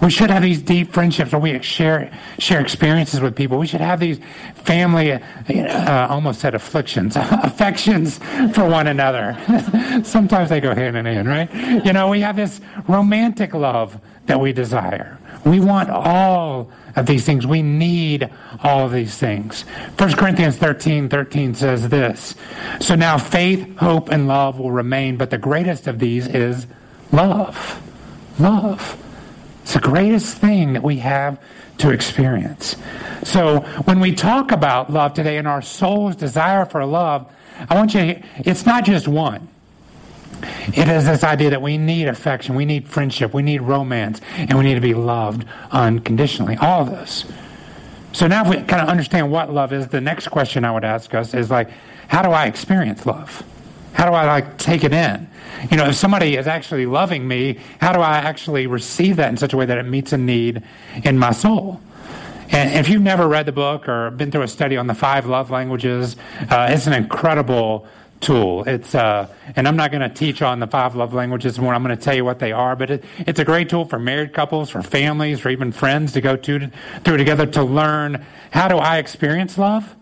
We 0.00 0.10
should 0.10 0.30
have 0.30 0.42
these 0.42 0.60
deep 0.60 0.92
friendships 0.92 1.32
where 1.32 1.40
we 1.40 1.60
share 1.62 2.12
share 2.38 2.60
experiences 2.60 3.20
with 3.20 3.34
people. 3.34 3.58
We 3.58 3.66
should 3.66 3.80
have 3.80 3.98
these 3.98 4.20
family, 4.54 5.12
uh, 5.12 6.06
almost 6.08 6.40
said 6.40 6.54
afflictions, 6.54 7.16
affections 7.16 8.18
for 8.52 8.68
one 8.68 8.88
another. 8.88 9.36
Sometimes 10.04 10.50
they 10.50 10.60
go 10.60 10.74
hand 10.74 10.96
in 10.96 11.06
hand, 11.06 11.28
right? 11.28 11.84
You 11.84 11.92
know, 11.92 12.08
we 12.08 12.20
have 12.20 12.36
this 12.36 12.60
romantic 12.88 13.54
love 13.54 13.98
that 14.26 14.38
we 14.38 14.52
desire. 14.52 15.18
We 15.44 15.60
want 15.60 15.88
all 15.90 16.70
of 16.96 17.06
these 17.06 17.24
things. 17.24 17.46
We 17.46 17.62
need 17.62 18.28
all 18.62 18.86
of 18.86 18.92
these 18.92 19.16
things. 19.16 19.62
1 19.98 20.12
Corinthians 20.14 20.56
13 20.56 21.08
13 21.08 21.54
says 21.54 21.88
this 21.88 22.34
So 22.80 22.96
now 22.96 23.16
faith, 23.16 23.76
hope, 23.78 24.10
and 24.10 24.28
love 24.28 24.58
will 24.58 24.72
remain, 24.72 25.16
but 25.16 25.30
the 25.30 25.38
greatest 25.38 25.86
of 25.86 26.00
these 26.00 26.26
is 26.26 26.66
love. 27.12 27.80
Love. 28.38 29.02
It's 29.66 29.74
the 29.74 29.80
greatest 29.80 30.36
thing 30.36 30.74
that 30.74 30.84
we 30.84 30.98
have 30.98 31.40
to 31.78 31.90
experience. 31.90 32.76
So 33.24 33.62
when 33.82 33.98
we 33.98 34.14
talk 34.14 34.52
about 34.52 34.92
love 34.92 35.14
today 35.14 35.38
and 35.38 35.48
our 35.48 35.60
soul's 35.60 36.14
desire 36.14 36.64
for 36.66 36.84
love, 36.84 37.28
I 37.68 37.74
want 37.74 37.92
you 37.92 38.14
to, 38.14 38.22
it's 38.36 38.64
not 38.64 38.84
just 38.84 39.08
one. 39.08 39.48
It 40.68 40.86
is 40.86 41.06
this 41.06 41.24
idea 41.24 41.50
that 41.50 41.62
we 41.62 41.78
need 41.78 42.06
affection, 42.06 42.54
we 42.54 42.64
need 42.64 42.86
friendship, 42.86 43.34
we 43.34 43.42
need 43.42 43.60
romance, 43.60 44.20
and 44.36 44.56
we 44.56 44.62
need 44.62 44.76
to 44.76 44.80
be 44.80 44.94
loved 44.94 45.44
unconditionally. 45.72 46.56
All 46.58 46.82
of 46.82 46.90
this. 46.90 47.24
So 48.12 48.28
now 48.28 48.44
if 48.44 48.48
we 48.48 48.62
kind 48.62 48.82
of 48.82 48.88
understand 48.88 49.32
what 49.32 49.52
love 49.52 49.72
is, 49.72 49.88
the 49.88 50.00
next 50.00 50.28
question 50.28 50.64
I 50.64 50.70
would 50.70 50.84
ask 50.84 51.12
us 51.12 51.34
is 51.34 51.50
like, 51.50 51.70
how 52.06 52.22
do 52.22 52.30
I 52.30 52.46
experience 52.46 53.04
love? 53.04 53.42
How 53.96 54.04
do 54.04 54.12
I 54.12 54.26
like 54.26 54.58
take 54.58 54.84
it 54.84 54.92
in? 54.92 55.26
You 55.70 55.78
know, 55.78 55.86
if 55.86 55.94
somebody 55.94 56.36
is 56.36 56.46
actually 56.46 56.84
loving 56.84 57.26
me, 57.26 57.58
how 57.80 57.94
do 57.94 58.00
I 58.00 58.18
actually 58.18 58.66
receive 58.66 59.16
that 59.16 59.30
in 59.30 59.38
such 59.38 59.54
a 59.54 59.56
way 59.56 59.64
that 59.64 59.78
it 59.78 59.84
meets 59.84 60.12
a 60.12 60.18
need 60.18 60.62
in 61.02 61.18
my 61.18 61.32
soul? 61.32 61.80
And 62.50 62.74
if 62.74 62.90
you've 62.90 63.00
never 63.00 63.26
read 63.26 63.46
the 63.46 63.52
book 63.52 63.88
or 63.88 64.10
been 64.10 64.30
through 64.30 64.42
a 64.42 64.48
study 64.48 64.76
on 64.76 64.86
the 64.86 64.94
five 64.94 65.24
love 65.24 65.50
languages, 65.50 66.14
uh, 66.50 66.68
it's 66.70 66.86
an 66.86 66.92
incredible 66.92 67.86
tool. 68.20 68.64
It's 68.64 68.94
uh, 68.94 69.32
and 69.56 69.66
I'm 69.66 69.76
not 69.76 69.92
going 69.92 70.06
to 70.06 70.14
teach 70.14 70.42
on 70.42 70.60
the 70.60 70.66
five 70.66 70.94
love 70.94 71.14
languages 71.14 71.58
more. 71.58 71.72
I'm 71.72 71.82
going 71.82 71.96
to 71.96 72.02
tell 72.02 72.14
you 72.14 72.24
what 72.24 72.38
they 72.38 72.52
are, 72.52 72.76
but 72.76 72.90
it, 72.90 73.04
it's 73.20 73.40
a 73.40 73.46
great 73.46 73.70
tool 73.70 73.86
for 73.86 73.98
married 73.98 74.34
couples, 74.34 74.68
for 74.68 74.82
families, 74.82 75.40
for 75.40 75.48
even 75.48 75.72
friends 75.72 76.12
to 76.12 76.20
go 76.20 76.36
to 76.36 76.70
through 77.02 77.16
together 77.16 77.46
to 77.46 77.62
learn 77.62 78.26
how 78.50 78.68
do 78.68 78.76
I 78.76 78.98
experience 78.98 79.56
love 79.56 79.96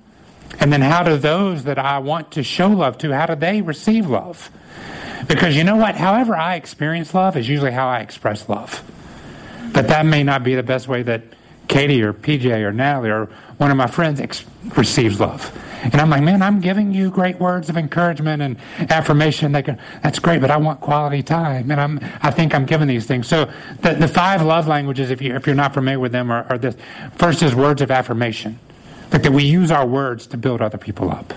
and 0.60 0.72
then 0.72 0.80
how 0.80 1.02
do 1.02 1.16
those 1.16 1.64
that 1.64 1.78
I 1.78 1.98
want 1.98 2.32
to 2.32 2.42
show 2.42 2.68
love 2.68 2.98
to, 2.98 3.12
how 3.14 3.26
do 3.26 3.34
they 3.34 3.62
receive 3.62 4.08
love? 4.08 4.50
Because 5.26 5.56
you 5.56 5.64
know 5.64 5.76
what? 5.76 5.94
However 5.94 6.36
I 6.36 6.56
experience 6.56 7.14
love 7.14 7.36
is 7.36 7.48
usually 7.48 7.72
how 7.72 7.88
I 7.88 8.00
express 8.00 8.48
love. 8.48 8.82
But 9.72 9.88
that 9.88 10.06
may 10.06 10.22
not 10.22 10.44
be 10.44 10.54
the 10.54 10.62
best 10.62 10.86
way 10.86 11.02
that 11.02 11.22
Katie 11.66 12.02
or 12.02 12.12
PJ 12.12 12.46
or 12.62 12.72
Natalie 12.72 13.10
or 13.10 13.26
one 13.56 13.70
of 13.70 13.76
my 13.76 13.86
friends 13.86 14.20
ex- 14.20 14.44
receives 14.76 15.18
love. 15.18 15.52
And 15.82 15.96
I'm 15.96 16.08
like, 16.08 16.22
man, 16.22 16.40
I'm 16.42 16.60
giving 16.60 16.92
you 16.92 17.10
great 17.10 17.38
words 17.38 17.68
of 17.68 17.76
encouragement 17.76 18.42
and 18.42 18.56
affirmation. 18.90 19.52
They 19.52 19.62
can, 19.62 19.78
that's 20.02 20.18
great, 20.18 20.40
but 20.40 20.50
I 20.50 20.56
want 20.56 20.80
quality 20.80 21.22
time. 21.22 21.70
And 21.70 21.80
I'm, 21.80 22.00
I 22.22 22.30
think 22.30 22.54
I'm 22.54 22.64
giving 22.64 22.88
these 22.88 23.06
things. 23.06 23.26
So 23.26 23.50
the, 23.80 23.94
the 23.94 24.08
five 24.08 24.42
love 24.42 24.66
languages, 24.66 25.10
if, 25.10 25.20
you, 25.20 25.34
if 25.34 25.46
you're 25.46 25.56
not 25.56 25.74
familiar 25.74 26.00
with 26.00 26.12
them, 26.12 26.30
are, 26.30 26.46
are 26.48 26.58
this. 26.58 26.76
First 27.16 27.42
is 27.42 27.54
words 27.54 27.82
of 27.82 27.90
affirmation 27.90 28.58
but 29.10 29.22
that 29.22 29.32
we 29.32 29.44
use 29.44 29.70
our 29.70 29.86
words 29.86 30.26
to 30.28 30.36
build 30.36 30.60
other 30.60 30.78
people 30.78 31.10
up. 31.10 31.34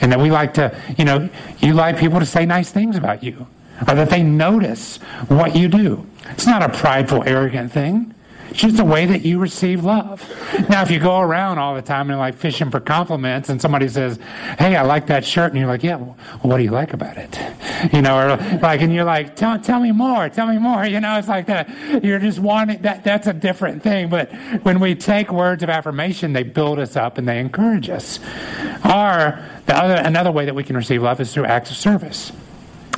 And 0.00 0.10
that 0.12 0.18
we 0.18 0.30
like 0.30 0.54
to, 0.54 0.74
you 0.96 1.04
know, 1.04 1.28
you 1.58 1.74
like 1.74 1.98
people 1.98 2.20
to 2.20 2.26
say 2.26 2.46
nice 2.46 2.70
things 2.70 2.96
about 2.96 3.22
you, 3.22 3.46
or 3.86 3.94
that 3.94 4.10
they 4.10 4.22
notice 4.22 4.96
what 5.28 5.54
you 5.54 5.68
do. 5.68 6.06
It's 6.30 6.46
not 6.46 6.62
a 6.62 6.68
prideful, 6.68 7.22
arrogant 7.26 7.72
thing. 7.72 8.14
It's 8.50 8.60
just 8.60 8.76
the 8.76 8.84
way 8.84 9.06
that 9.06 9.24
you 9.24 9.38
receive 9.38 9.84
love. 9.84 10.28
Now, 10.68 10.82
if 10.82 10.90
you 10.90 10.98
go 10.98 11.20
around 11.20 11.58
all 11.58 11.74
the 11.74 11.82
time 11.82 12.10
and 12.10 12.18
like 12.18 12.34
fishing 12.34 12.70
for 12.70 12.80
compliments, 12.80 13.48
and 13.48 13.60
somebody 13.60 13.88
says, 13.88 14.18
"Hey, 14.58 14.76
I 14.76 14.82
like 14.82 15.06
that 15.06 15.24
shirt," 15.24 15.52
and 15.52 15.58
you're 15.58 15.68
like, 15.68 15.82
"Yeah, 15.82 15.96
what 15.96 16.58
do 16.58 16.62
you 16.62 16.70
like 16.70 16.92
about 16.92 17.16
it?" 17.16 17.38
you 17.92 18.02
know, 18.02 18.18
or 18.18 18.36
like, 18.58 18.80
and 18.82 18.92
you're 18.92 19.04
like, 19.04 19.36
tell, 19.36 19.58
tell 19.58 19.80
me 19.80 19.92
more, 19.92 20.28
tell 20.28 20.46
me 20.46 20.58
more, 20.58 20.84
you 20.84 21.00
know, 21.00 21.18
it's 21.18 21.28
like 21.28 21.46
that. 21.46 21.68
You're 22.04 22.18
just 22.18 22.38
wanting 22.38 22.82
that, 22.82 23.04
that's 23.04 23.26
a 23.26 23.32
different 23.32 23.82
thing. 23.82 24.08
But 24.08 24.32
when 24.62 24.80
we 24.80 24.94
take 24.94 25.32
words 25.32 25.62
of 25.62 25.70
affirmation, 25.70 26.32
they 26.32 26.42
build 26.42 26.78
us 26.78 26.96
up 26.96 27.18
and 27.18 27.28
they 27.28 27.38
encourage 27.38 27.88
us. 27.88 28.18
Or 28.84 29.42
the 29.66 29.76
other, 29.76 29.94
another 29.94 30.32
way 30.32 30.44
that 30.44 30.54
we 30.54 30.64
can 30.64 30.76
receive 30.76 31.02
love 31.02 31.20
is 31.20 31.32
through 31.32 31.46
acts 31.46 31.70
of 31.70 31.76
service. 31.76 32.30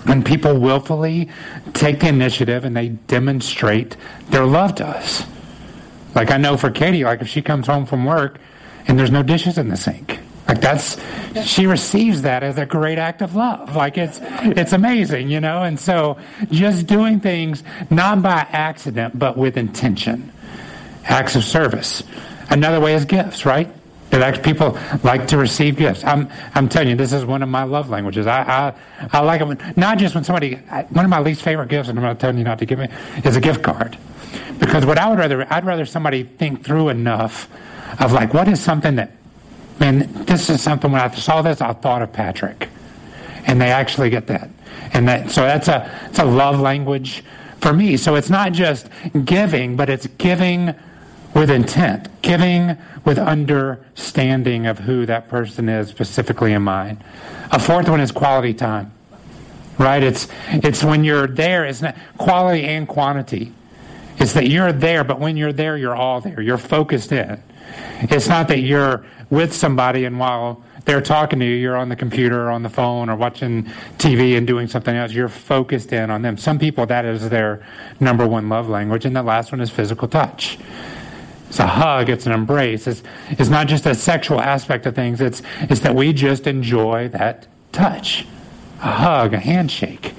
When 0.05 0.25
people 0.25 0.59
willfully 0.59 1.29
take 1.75 2.01
the 2.01 2.09
initiative 2.09 2.65
and 2.65 2.77
they 2.77 2.89
demonstrate 2.89 3.97
their 4.31 4.45
love 4.45 4.75
to 4.77 4.87
us. 4.87 5.25
Like 6.15 6.31
I 6.31 6.37
know 6.37 6.57
for 6.57 6.71
Katie, 6.71 7.05
like 7.05 7.23
if 7.23 7.29
she 7.29 7.43
comes 7.43 7.67
home 7.67 7.87
from 7.87 8.05
work 8.05 8.39
and 8.87 8.99
there's 8.99 9.11
no 9.11 9.23
dishes 9.23 9.59
in 9.59 9.69
the 9.69 9.77
sink, 9.77 10.19
like 10.49 10.61
that's 10.61 11.01
she 11.47 11.67
receives 11.67 12.23
that 12.23 12.43
as 12.43 12.59
a 12.59 12.67
great 12.67 12.99
act 12.99 13.23
of 13.23 13.35
love. 13.35 13.75
Like 13.77 13.97
it's 13.97 14.19
it's 14.23 14.73
amazing, 14.73 15.31
you 15.31 15.41
know. 15.41 15.63
And 15.63 15.79
so 15.79 16.19
just 16.51 16.87
doing 16.87 17.21
things 17.21 17.63
not 17.91 18.23
by 18.23 18.47
accident 18.51 19.19
but 19.19 19.37
with 19.37 19.57
intention, 19.57 20.33
acts 21.05 21.37
of 21.37 21.45
service. 21.45 22.03
Another 22.51 22.81
way 22.81 22.95
is 22.95 23.05
gifts, 23.05 23.47
right? 23.47 23.69
That 24.11 24.45
people 24.45 24.77
like 25.03 25.29
to 25.29 25.39
receive 25.39 25.77
gifts. 25.77 26.05
I'm 26.05 26.29
I'm 26.55 26.69
telling 26.69 26.91
you, 26.91 26.97
this 26.97 27.15
is 27.15 27.25
one 27.25 27.43
of 27.43 27.49
my 27.49 27.63
love 27.63 27.89
languages. 27.89 28.27
I 28.27 28.43
I, 28.43 29.09
I 29.11 29.21
like 29.21 29.41
it 29.41 29.47
when, 29.47 29.75
not 29.77 29.97
just 29.97 30.15
when 30.15 30.23
somebody. 30.23 30.57
One 30.91 31.07
of 31.07 31.11
my 31.11 31.21
least 31.21 31.41
favorite 31.41 31.71
gifts, 31.71 31.89
and 31.89 31.99
I'm 31.99 32.05
not 32.05 32.21
telling 32.21 32.37
you 32.37 32.45
not 32.45 32.59
to 32.59 32.67
give 32.67 32.79
me, 32.79 32.89
is 33.25 33.37
a 33.37 33.41
gift 33.41 33.63
card. 33.63 33.97
Because 34.59 34.87
what 34.87 34.99
I 34.99 35.09
would 35.09 35.19
rather, 35.19 35.47
I'd 35.53 35.65
rather 35.65 35.87
somebody 35.87 36.25
think 36.25 36.65
through 36.65 36.89
enough 36.89 37.49
of 38.01 38.13
like, 38.13 38.35
what 38.35 38.49
is 38.49 38.61
something 38.61 38.97
that, 38.97 39.13
man, 39.79 40.25
this 40.25 40.49
is 40.51 40.63
something 40.63 40.91
when 40.91 41.01
I 41.01 41.11
saw 41.15 41.43
this, 41.43 41.61
I 41.61 41.73
thought 41.73 42.03
of 42.03 42.13
Patrick. 42.13 42.69
And 43.47 43.61
they 43.61 43.71
actually 43.71 44.11
get 44.11 44.29
that. 44.29 44.51
And 44.93 45.09
that, 45.09 45.31
so 45.31 45.43
that's 45.43 45.69
a, 45.69 45.91
it's 46.07 46.19
a 46.19 46.25
love 46.25 46.61
language 46.61 47.25
for 47.61 47.73
me. 47.73 47.97
So 47.97 48.15
it's 48.15 48.31
not 48.31 48.53
just 48.53 48.89
giving, 49.25 49.77
but 49.77 49.89
it's 49.91 50.07
giving 50.07 50.75
with 51.35 51.51
intent, 51.51 52.09
giving 52.23 52.77
with 53.05 53.19
understanding 53.19 54.67
of 54.67 54.81
who 54.81 55.07
that 55.07 55.29
person 55.29 55.69
is 55.69 55.89
specifically 55.89 56.53
in 56.53 56.63
mind. 56.63 57.03
A 57.51 57.59
fourth 57.59 57.89
one 57.89 58.01
is 58.01 58.13
quality 58.13 58.55
time. 58.55 58.93
Right? 59.79 60.03
It's 60.03 60.29
it's 60.49 60.85
when 60.85 61.03
you're 61.03 61.27
there, 61.27 61.65
it's 61.65 61.81
not 61.81 61.97
quality 62.19 62.65
and 62.65 62.87
quantity. 62.87 63.53
It's 64.23 64.35
that 64.35 64.47
you're 64.47 64.71
there, 64.71 65.03
but 65.03 65.19
when 65.19 65.37
you're 65.37 65.53
there, 65.53 65.77
you're 65.77 65.97
all 65.97 66.21
there. 66.21 66.41
You're 66.41 66.57
focused 66.57 67.11
in. 67.11 67.43
It's 68.03 68.29
not 68.29 68.47
that 68.49 68.61
you're 68.61 69.05
with 69.31 69.53
somebody 69.53 70.05
and 70.05 70.21
while 70.21 70.63
they're 70.85 71.01
talking 71.01 71.41
to 71.41 71.45
you, 71.45 71.57
you're 71.57 71.77
on 71.77 71.89
the 71.89 71.97
computer 71.97 72.47
or 72.47 72.51
on 72.51 72.63
the 72.63 72.69
phone 72.69 73.09
or 73.11 73.17
watching 73.17 73.65
TV 73.99 74.39
and 74.39 74.47
doing 74.47 74.69
something 74.69 74.95
else. 74.95 75.13
You're 75.13 75.29
focused 75.29 75.93
in 75.93 76.09
on 76.09 76.23
them. 76.23 76.37
Some 76.37 76.61
people, 76.61 76.87
that 76.87 77.05
is 77.05 77.31
their 77.31 77.67
number 77.99 78.25
one 78.25 78.49
love 78.49 78.69
language. 78.69 79.05
And 79.05 79.17
the 79.17 79.25
last 79.25 79.51
one 79.51 79.61
is 79.61 79.71
physical 79.71 80.07
touch. 80.07 80.57
It's 81.49 81.59
a 81.59 81.67
hug, 81.67 82.09
it's 82.09 82.25
an 82.25 82.31
embrace. 82.31 82.87
It's, 82.87 83.03
it's 83.31 83.51
not 83.51 83.67
just 83.67 83.87
a 83.87 83.95
sexual 83.95 84.41
aspect 84.41 84.87
of 84.87 84.95
things, 84.95 85.21
it's, 85.21 85.43
it's 85.63 85.81
that 85.81 85.97
we 85.97 86.13
just 86.13 86.47
enjoy 86.47 87.09
that 87.09 87.49
touch 87.73 88.25
a 88.79 88.93
hug, 88.93 89.35
a 89.35 89.41
handshake, 89.41 90.15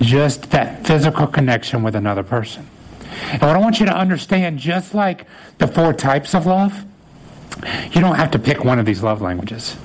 just 0.00 0.50
that 0.50 0.84
physical 0.84 1.28
connection 1.28 1.84
with 1.84 1.94
another 1.94 2.24
person. 2.24 2.68
And 3.32 3.42
what 3.42 3.56
I 3.56 3.58
want 3.58 3.80
you 3.80 3.86
to 3.86 3.96
understand, 3.96 4.58
just 4.58 4.94
like 4.94 5.26
the 5.58 5.66
four 5.66 5.92
types 5.92 6.34
of 6.34 6.46
love, 6.46 6.84
you 7.92 8.00
don't 8.00 8.16
have 8.16 8.30
to 8.32 8.38
pick 8.38 8.64
one 8.64 8.78
of 8.78 8.86
these 8.86 9.02
love 9.02 9.20
languages. 9.20 9.76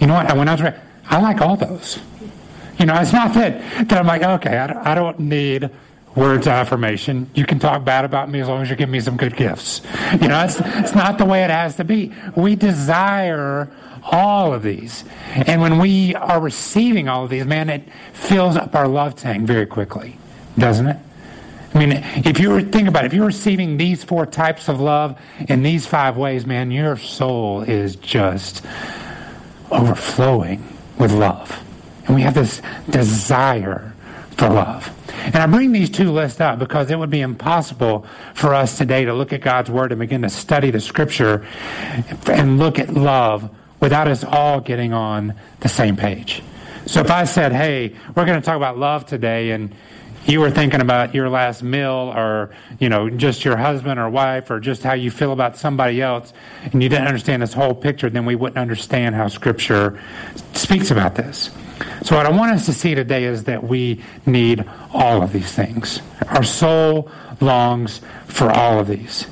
You 0.00 0.06
know 0.06 0.14
what? 0.14 0.36
When 0.36 0.48
I 0.48 0.54
was, 0.54 0.74
I 1.06 1.20
like 1.20 1.40
all 1.40 1.56
those. 1.56 1.98
You 2.78 2.86
know, 2.86 2.94
it's 3.00 3.12
not 3.12 3.34
that, 3.34 3.88
that 3.88 3.98
I'm 3.98 4.06
like, 4.06 4.22
okay, 4.22 4.58
I 4.58 4.66
don't, 4.66 4.78
I 4.78 4.94
don't 4.94 5.20
need 5.20 5.70
words 6.14 6.46
of 6.46 6.52
affirmation. 6.52 7.30
You 7.34 7.46
can 7.46 7.58
talk 7.58 7.84
bad 7.84 8.04
about 8.04 8.28
me 8.28 8.40
as 8.40 8.48
long 8.48 8.62
as 8.62 8.70
you 8.70 8.76
give 8.76 8.88
me 8.88 9.00
some 9.00 9.16
good 9.16 9.36
gifts. 9.36 9.82
You 10.20 10.28
know, 10.28 10.42
it's, 10.42 10.60
it's 10.60 10.94
not 10.94 11.18
the 11.18 11.24
way 11.24 11.44
it 11.44 11.50
has 11.50 11.76
to 11.76 11.84
be. 11.84 12.12
We 12.34 12.56
desire 12.56 13.70
all 14.02 14.52
of 14.52 14.62
these. 14.62 15.04
And 15.34 15.60
when 15.60 15.78
we 15.78 16.14
are 16.14 16.40
receiving 16.40 17.08
all 17.08 17.24
of 17.24 17.30
these, 17.30 17.44
man, 17.44 17.70
it 17.70 17.84
fills 18.12 18.56
up 18.56 18.74
our 18.74 18.88
love 18.88 19.14
tank 19.14 19.46
very 19.46 19.66
quickly, 19.66 20.18
doesn't 20.58 20.86
it? 20.86 20.96
I 21.74 21.78
mean, 21.78 21.92
if 22.26 22.38
you 22.38 22.60
think 22.60 22.88
about 22.88 23.04
it, 23.04 23.08
if 23.08 23.14
you're 23.14 23.26
receiving 23.26 23.78
these 23.78 24.04
four 24.04 24.26
types 24.26 24.68
of 24.68 24.80
love 24.80 25.18
in 25.48 25.62
these 25.62 25.86
five 25.86 26.16
ways, 26.16 26.44
man, 26.44 26.70
your 26.70 26.96
soul 26.96 27.62
is 27.62 27.96
just 27.96 28.64
overflowing 29.70 30.62
with 30.98 31.12
love. 31.12 31.62
And 32.06 32.14
we 32.14 32.22
have 32.22 32.34
this 32.34 32.60
desire 32.90 33.94
for 34.32 34.48
love. 34.48 34.90
And 35.24 35.36
I 35.36 35.46
bring 35.46 35.72
these 35.72 35.88
two 35.88 36.10
lists 36.10 36.40
up 36.40 36.58
because 36.58 36.90
it 36.90 36.98
would 36.98 37.10
be 37.10 37.20
impossible 37.20 38.06
for 38.34 38.54
us 38.54 38.76
today 38.76 39.04
to 39.04 39.14
look 39.14 39.32
at 39.32 39.40
God's 39.40 39.70
Word 39.70 39.92
and 39.92 40.00
begin 40.00 40.22
to 40.22 40.30
study 40.30 40.70
the 40.70 40.80
Scripture 40.80 41.46
and 42.26 42.58
look 42.58 42.78
at 42.78 42.92
love 42.92 43.48
without 43.80 44.08
us 44.08 44.24
all 44.24 44.60
getting 44.60 44.92
on 44.92 45.34
the 45.60 45.68
same 45.68 45.96
page. 45.96 46.42
So 46.86 47.00
if 47.00 47.10
I 47.10 47.24
said, 47.24 47.52
hey, 47.52 47.94
we're 48.14 48.24
going 48.24 48.40
to 48.40 48.44
talk 48.44 48.56
about 48.56 48.76
love 48.76 49.06
today, 49.06 49.52
and 49.52 49.74
you 50.26 50.40
were 50.40 50.50
thinking 50.50 50.80
about 50.80 51.14
your 51.14 51.28
last 51.28 51.62
meal 51.62 52.12
or 52.14 52.50
you 52.78 52.88
know 52.88 53.10
just 53.10 53.44
your 53.44 53.56
husband 53.56 53.98
or 53.98 54.08
wife 54.08 54.50
or 54.50 54.60
just 54.60 54.82
how 54.82 54.94
you 54.94 55.10
feel 55.10 55.32
about 55.32 55.56
somebody 55.56 56.00
else 56.00 56.32
and 56.64 56.82
you 56.82 56.88
didn't 56.88 57.06
understand 57.06 57.42
this 57.42 57.52
whole 57.52 57.74
picture 57.74 58.08
then 58.08 58.24
we 58.24 58.34
wouldn't 58.34 58.58
understand 58.58 59.14
how 59.14 59.28
scripture 59.28 60.00
speaks 60.52 60.90
about 60.90 61.14
this. 61.14 61.50
So 62.04 62.16
what 62.16 62.26
i 62.26 62.30
want 62.30 62.52
us 62.52 62.66
to 62.66 62.72
see 62.72 62.94
today 62.94 63.24
is 63.24 63.44
that 63.44 63.64
we 63.64 64.02
need 64.26 64.64
all 64.92 65.22
of 65.22 65.32
these 65.32 65.52
things. 65.52 66.00
Our 66.28 66.44
soul 66.44 67.10
longs 67.40 68.00
for 68.26 68.50
all 68.50 68.78
of 68.78 68.86
these. 68.86 69.26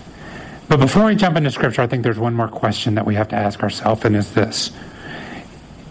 But 0.68 0.78
before 0.78 1.04
we 1.04 1.14
jump 1.14 1.36
into 1.36 1.50
scripture 1.50 1.82
i 1.82 1.86
think 1.86 2.02
there's 2.02 2.18
one 2.18 2.34
more 2.34 2.48
question 2.48 2.96
that 2.96 3.06
we 3.06 3.14
have 3.14 3.28
to 3.28 3.36
ask 3.36 3.62
ourselves 3.62 4.04
and 4.04 4.16
is 4.16 4.32
this. 4.34 4.72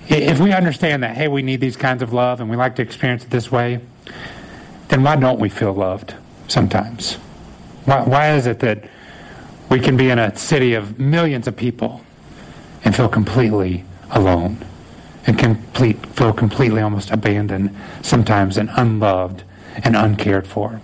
If 0.10 0.40
we 0.40 0.52
understand 0.52 1.04
that 1.04 1.16
hey 1.16 1.30
we 1.30 1.42
need 1.42 1.62
these 1.62 1.78
kinds 1.78 2.04
of 2.04 2.12
love 2.12 2.42
and 2.42 2.50
we 2.50 2.58
like 2.58 2.76
to 2.76 2.82
experience 2.82 3.24
it 3.24 3.30
this 3.30 3.50
way 3.50 3.80
then 4.90 5.04
why 5.04 5.16
don't 5.16 5.40
we 5.40 5.50
feel 5.50 5.74
loved 5.74 6.16
sometimes? 6.48 7.16
Why, 7.86 8.02
why 8.04 8.36
is 8.36 8.46
it 8.46 8.60
that 8.60 8.84
we 9.70 9.80
can 9.80 9.96
be 9.98 10.10
in 10.10 10.20
a 10.20 10.36
city 10.36 10.74
of 10.74 11.00
millions 11.00 11.48
of 11.48 11.56
people 11.56 12.02
and 12.84 12.96
feel 12.96 13.08
completely 13.08 13.86
alone 14.12 14.66
and 15.26 15.38
complete, 15.38 16.04
feel 16.08 16.34
completely 16.34 16.82
almost 16.82 17.12
abandoned 17.12 17.76
sometimes 18.02 18.58
and 18.58 18.70
unloved 18.74 19.44
and 19.84 19.96
uncared 19.96 20.48
for? 20.48 20.82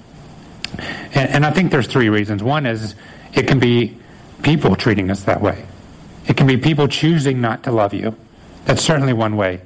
And, 1.13 1.29
and 1.29 1.45
I 1.45 1.51
think 1.51 1.71
there's 1.71 1.87
three 1.87 2.09
reasons. 2.09 2.43
One 2.43 2.65
is 2.65 2.95
it 3.33 3.47
can 3.47 3.59
be 3.59 3.97
people 4.43 4.75
treating 4.75 5.09
us 5.09 5.23
that 5.23 5.41
way. 5.41 5.65
It 6.27 6.37
can 6.37 6.47
be 6.47 6.57
people 6.57 6.87
choosing 6.87 7.41
not 7.41 7.63
to 7.63 7.71
love 7.71 7.93
you. 7.93 8.15
That's 8.65 8.81
certainly 8.81 9.13
one 9.13 9.35
way. 9.35 9.61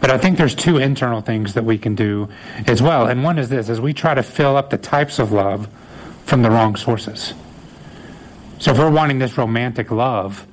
But 0.00 0.10
I 0.10 0.18
think 0.18 0.38
there's 0.38 0.54
two 0.54 0.78
internal 0.78 1.20
things 1.20 1.54
that 1.54 1.64
we 1.64 1.78
can 1.78 1.94
do 1.94 2.28
as 2.66 2.80
well. 2.80 3.06
And 3.06 3.24
one 3.24 3.38
is 3.38 3.48
this, 3.48 3.68
is 3.68 3.80
we 3.80 3.92
try 3.92 4.14
to 4.14 4.22
fill 4.22 4.56
up 4.56 4.70
the 4.70 4.78
types 4.78 5.18
of 5.18 5.32
love 5.32 5.68
from 6.24 6.42
the 6.42 6.50
wrong 6.50 6.76
sources. 6.76 7.34
So 8.58 8.72
if 8.72 8.78
we're 8.78 8.90
wanting 8.90 9.18
this 9.18 9.38
romantic 9.38 9.90
love 9.90 10.46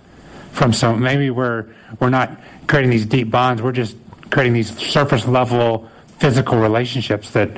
from 0.52 0.74
some, 0.74 1.02
maybe 1.02 1.30
we're, 1.30 1.66
we're 2.00 2.10
not 2.10 2.40
creating 2.68 2.92
these 2.92 3.06
deep 3.06 3.30
bonds, 3.30 3.62
we're 3.62 3.72
just 3.72 3.96
creating 4.32 4.54
these 4.54 4.76
surface 4.78 5.28
level 5.28 5.90
physical 6.18 6.58
relationships 6.58 7.32
that 7.32 7.50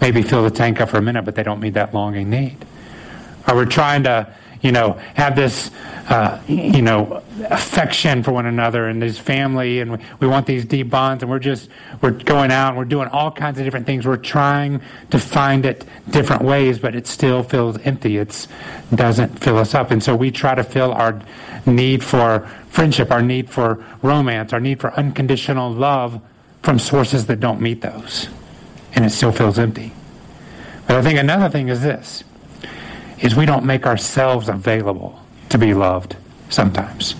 maybe 0.00 0.22
fill 0.22 0.42
the 0.42 0.50
tank 0.50 0.80
up 0.80 0.88
for 0.88 0.96
a 0.96 1.02
minute, 1.02 1.24
but 1.24 1.34
they 1.34 1.42
don't 1.42 1.60
meet 1.60 1.74
that 1.74 1.94
longing 1.94 2.30
need. 2.30 2.56
Or 3.46 3.54
we're 3.54 3.66
trying 3.66 4.04
to 4.04 4.32
you 4.66 4.72
know, 4.72 4.94
have 5.14 5.36
this, 5.36 5.70
uh, 6.08 6.42
you 6.48 6.82
know, 6.82 7.22
affection 7.50 8.24
for 8.24 8.32
one 8.32 8.46
another 8.46 8.88
and 8.88 9.00
this 9.00 9.16
family, 9.16 9.78
and 9.78 10.02
we, 10.18 10.26
want 10.26 10.44
these 10.44 10.64
deep 10.64 10.90
bonds, 10.90 11.22
and 11.22 11.30
we're 11.30 11.38
just, 11.38 11.70
we're 12.00 12.10
going 12.10 12.50
out 12.50 12.70
and 12.70 12.76
we're 12.76 12.84
doing 12.84 13.06
all 13.10 13.30
kinds 13.30 13.60
of 13.60 13.64
different 13.64 13.86
things. 13.86 14.04
We're 14.04 14.16
trying 14.16 14.80
to 15.12 15.20
find 15.20 15.64
it 15.64 15.84
different 16.10 16.42
ways, 16.42 16.80
but 16.80 16.96
it 16.96 17.06
still 17.06 17.44
feels 17.44 17.78
empty. 17.78 18.16
It 18.16 18.48
doesn't 18.92 19.38
fill 19.38 19.56
us 19.56 19.72
up. 19.72 19.92
And 19.92 20.02
so 20.02 20.16
we 20.16 20.32
try 20.32 20.56
to 20.56 20.64
fill 20.64 20.92
our 20.92 21.22
need 21.64 22.02
for 22.02 22.40
friendship, 22.68 23.12
our 23.12 23.22
need 23.22 23.48
for 23.48 23.84
romance, 24.02 24.52
our 24.52 24.58
need 24.58 24.80
for 24.80 24.92
unconditional 24.94 25.70
love 25.70 26.20
from 26.64 26.80
sources 26.80 27.26
that 27.26 27.38
don't 27.38 27.60
meet 27.60 27.82
those. 27.82 28.28
And 28.94 29.04
it 29.04 29.10
still 29.10 29.30
feels 29.30 29.60
empty. 29.60 29.92
But 30.88 30.96
I 30.96 31.02
think 31.02 31.20
another 31.20 31.48
thing 31.48 31.68
is 31.68 31.82
this 31.82 32.24
is 33.20 33.34
we 33.34 33.46
don't 33.46 33.64
make 33.64 33.86
ourselves 33.86 34.48
available 34.48 35.20
to 35.48 35.58
be 35.58 35.74
loved 35.74 36.16
sometimes. 36.48 37.14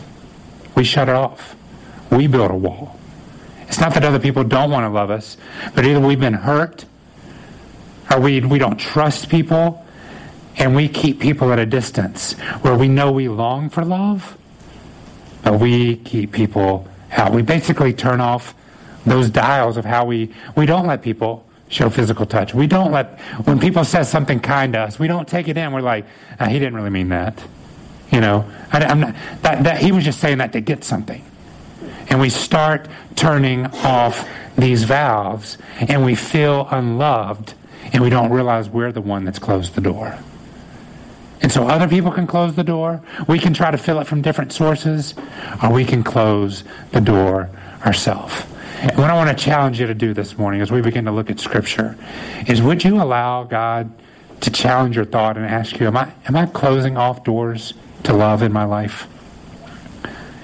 We 0.75 0.85
shut 0.85 1.09
it 1.09 1.15
off. 1.15 1.57
We 2.11 2.27
build 2.27 2.51
a 2.51 2.55
wall. 2.55 2.99
It's 3.69 3.81
not 3.81 3.95
that 3.95 4.05
other 4.05 4.19
people 4.19 4.45
don't 4.45 4.71
want 4.71 4.85
to 4.85 4.91
love 4.91 5.11
us, 5.11 5.37
but 5.75 5.85
either 5.85 6.01
we've 6.01 6.21
been 6.21 6.35
hurt 6.35 6.85
or 8.11 8.21
we, 8.21 8.41
we 8.41 8.59
don't 8.59 8.79
trust 8.79 9.29
people 9.29 9.85
and 10.57 10.75
we 10.75 10.89
keep 10.89 11.21
people 11.21 11.53
at 11.53 11.59
a 11.59 11.67
distance 11.67 12.33
where 12.63 12.77
we 12.77 12.89
know 12.89 13.13
we 13.13 13.29
long 13.29 13.69
for 13.69 13.85
love, 13.85 14.39
but 15.43 15.61
we 15.61 15.97
keep 15.97 16.33
people 16.33 16.89
out. 17.13 17.33
We 17.33 17.43
basically 17.43 17.93
turn 17.93 18.21
off 18.21 18.55
those 19.05 19.31
dials 19.31 19.77
of 19.77 19.85
how 19.85 20.05
we, 20.05 20.33
we 20.57 20.67
don't 20.67 20.87
let 20.87 21.03
people 21.03 21.46
show 21.69 21.91
physical 21.91 22.27
touch. 22.27 22.55
We 22.55 22.67
don't 22.67 22.93
let, 22.93 23.21
when 23.45 23.59
people 23.59 23.85
say 23.85 24.03
something 24.05 24.41
kind 24.41 24.73
to 24.75 24.81
us, 24.81 24.99
we 24.99 25.09
don't 25.09 25.27
take 25.27 25.49
it 25.49 25.57
in. 25.57 25.73
We're 25.73 25.81
like, 25.81 26.05
ah, 26.39 26.47
he 26.47 26.59
didn't 26.59 26.75
really 26.75 26.91
mean 26.91 27.09
that. 27.09 27.43
You 28.11 28.21
know, 28.21 28.51
I, 28.73 28.85
am 28.85 29.01
not, 29.01 29.15
that, 29.43 29.65
that, 29.65 29.79
he 29.79 29.91
was 29.93 30.05
just 30.05 30.21
saying 30.21 30.39
that 30.39 30.53
to 30.53 30.61
get 30.61 30.85
something. 30.85 31.25
And 32.09 32.21
we 32.21 32.31
start 32.31 32.89
turning 33.17 33.67
off 33.67 34.29
these 34.57 34.85
valves 34.85 35.59
and 35.81 36.05
we 36.05 36.15
feel 36.15 36.69
unloved 36.71 37.55
and 37.93 38.03
we 38.03 38.11
don't 38.11 38.31
realize 38.31 38.69
we're 38.69 38.93
the 38.93 39.01
one 39.01 39.25
that's 39.25 39.39
closed 39.39 39.75
the 39.75 39.81
door. 39.81 40.17
And 41.43 41.53
so 41.53 41.69
other 41.69 41.89
people 41.89 42.11
can 42.11 42.27
close 42.27 42.55
the 42.55 42.65
door. 42.65 43.03
We 43.29 43.39
can 43.39 43.53
try 43.53 43.71
to 43.71 43.79
fill 43.79 44.01
it 44.01 44.07
from 44.07 44.23
different 44.23 44.53
sources, 44.53 45.15
or 45.63 45.71
we 45.71 45.85
can 45.85 46.03
close 46.03 46.65
the 46.93 47.01
door 47.01 47.51
ourselves. 47.85 48.45
And 48.79 48.97
what 48.99 49.09
I 49.11 49.15
want 49.15 49.37
to 49.37 49.45
challenge 49.45 49.81
you 49.81 49.87
to 49.87 49.95
do 49.95 50.13
this 50.13 50.37
morning 50.37 50.61
as 50.61 50.71
we 50.71 50.83
begin 50.83 51.07
to 51.07 51.11
look 51.11 51.31
at 51.31 51.41
Scripture 51.41 51.97
is 52.47 52.61
would 52.61 52.85
you 52.85 53.01
allow 53.01 53.45
God 53.45 53.91
to 54.43 54.51
challenge 54.51 54.97
your 54.97 55.07
thought 55.07 55.39
and 55.39 55.47
ask 55.47 55.81
you, 55.81 55.87
am 55.87 55.97
I, 55.97 56.13
am 56.27 56.37
I 56.37 56.45
closing 56.45 56.99
off 56.99 57.25
doors 57.25 57.73
to 58.05 58.13
love 58.13 58.43
in 58.43 58.53
my 58.53 58.65
life? 58.65 59.09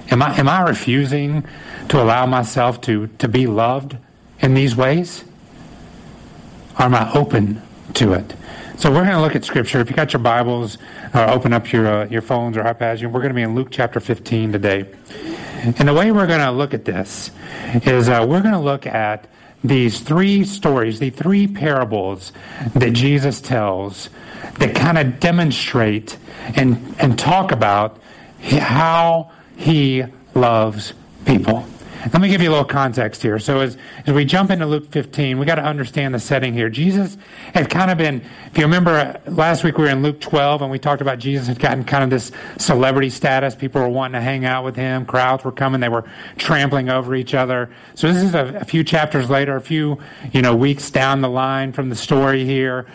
Am 0.09 0.23
I, 0.23 0.35
am 0.37 0.49
I 0.49 0.61
refusing 0.61 1.45
to 1.89 2.01
allow 2.01 2.25
myself 2.25 2.81
to, 2.81 3.07
to 3.19 3.27
be 3.27 3.45
loved 3.45 3.97
in 4.39 4.55
these 4.55 4.75
ways? 4.75 5.23
Or 6.79 6.85
am 6.85 6.95
I 6.95 7.11
open 7.13 7.61
to 7.93 8.13
it? 8.13 8.33
So 8.77 8.89
we're 8.89 9.03
going 9.03 9.15
to 9.15 9.21
look 9.21 9.35
at 9.35 9.45
Scripture. 9.45 9.79
If 9.79 9.91
you 9.91 9.95
got 9.95 10.11
your 10.11 10.21
Bibles, 10.21 10.79
uh, 11.13 11.31
open 11.31 11.53
up 11.53 11.71
your 11.71 11.87
uh, 11.87 12.05
your 12.07 12.23
phones 12.23 12.57
or 12.57 12.63
iPads. 12.63 13.03
We're 13.03 13.11
going 13.11 13.29
to 13.29 13.35
be 13.35 13.43
in 13.43 13.53
Luke 13.53 13.67
chapter 13.69 13.99
15 13.99 14.51
today. 14.51 14.85
And 15.63 15.87
the 15.87 15.93
way 15.93 16.11
we're 16.11 16.27
going 16.27 16.41
to 16.41 16.51
look 16.51 16.73
at 16.73 16.83
this 16.83 17.31
is 17.85 18.09
uh, 18.09 18.25
we're 18.27 18.41
going 18.41 18.53
to 18.53 18.59
look 18.59 18.85
at 18.85 19.27
these 19.63 20.01
three 20.01 20.43
stories, 20.43 20.99
the 20.99 21.09
three 21.09 21.47
parables 21.47 22.33
that 22.75 22.91
Jesus 22.91 23.39
tells 23.39 24.09
that 24.59 24.75
kind 24.75 24.97
of 24.97 25.21
demonstrate 25.21 26.17
and, 26.55 26.95
and 26.99 27.17
talk 27.17 27.53
about 27.53 27.97
how 28.41 29.31
he 29.55 30.03
loves 30.35 30.93
people. 31.25 31.65
Let 32.11 32.21
me 32.21 32.27
give 32.27 32.41
you 32.41 32.49
a 32.49 32.51
little 32.51 32.65
context 32.65 33.21
here. 33.21 33.39
So 33.39 33.61
as, 33.61 33.77
as 34.05 34.13
we 34.13 34.25
jump 34.25 34.51
into 34.51 34.65
Luke 34.65 34.91
15, 34.91 35.39
we 35.39 35.45
got 35.45 35.55
to 35.55 35.63
understand 35.63 36.13
the 36.13 36.19
setting 36.19 36.53
here. 36.53 36.69
Jesus 36.69 37.17
had 37.53 37.69
kind 37.69 37.89
of 37.89 37.97
been, 37.97 38.21
if 38.47 38.57
you 38.57 38.65
remember 38.65 39.21
last 39.25 39.63
week 39.63 39.77
we 39.77 39.85
were 39.85 39.89
in 39.89 40.03
Luke 40.03 40.19
12 40.19 40.63
and 40.63 40.69
we 40.71 40.79
talked 40.79 41.01
about 41.01 41.19
Jesus 41.19 41.47
had 41.47 41.59
gotten 41.59 41.85
kind 41.85 42.03
of 42.03 42.09
this 42.09 42.33
celebrity 42.57 43.09
status. 43.09 43.55
People 43.55 43.81
were 43.81 43.87
wanting 43.87 44.19
to 44.19 44.21
hang 44.21 44.43
out 44.43 44.65
with 44.65 44.75
him. 44.75 45.05
Crowds 45.05 45.45
were 45.45 45.51
coming. 45.53 45.79
They 45.79 45.87
were 45.87 46.03
trampling 46.37 46.89
over 46.89 47.15
each 47.15 47.33
other. 47.33 47.69
So 47.95 48.11
this 48.11 48.21
is 48.21 48.35
a, 48.35 48.57
a 48.57 48.65
few 48.65 48.83
chapters 48.83 49.29
later, 49.29 49.55
a 49.55 49.61
few, 49.61 49.97
you 50.33 50.41
know, 50.41 50.55
weeks 50.55 50.91
down 50.91 51.21
the 51.21 51.29
line 51.29 51.71
from 51.71 51.87
the 51.87 51.95
story 51.95 52.43
here. 52.43 52.85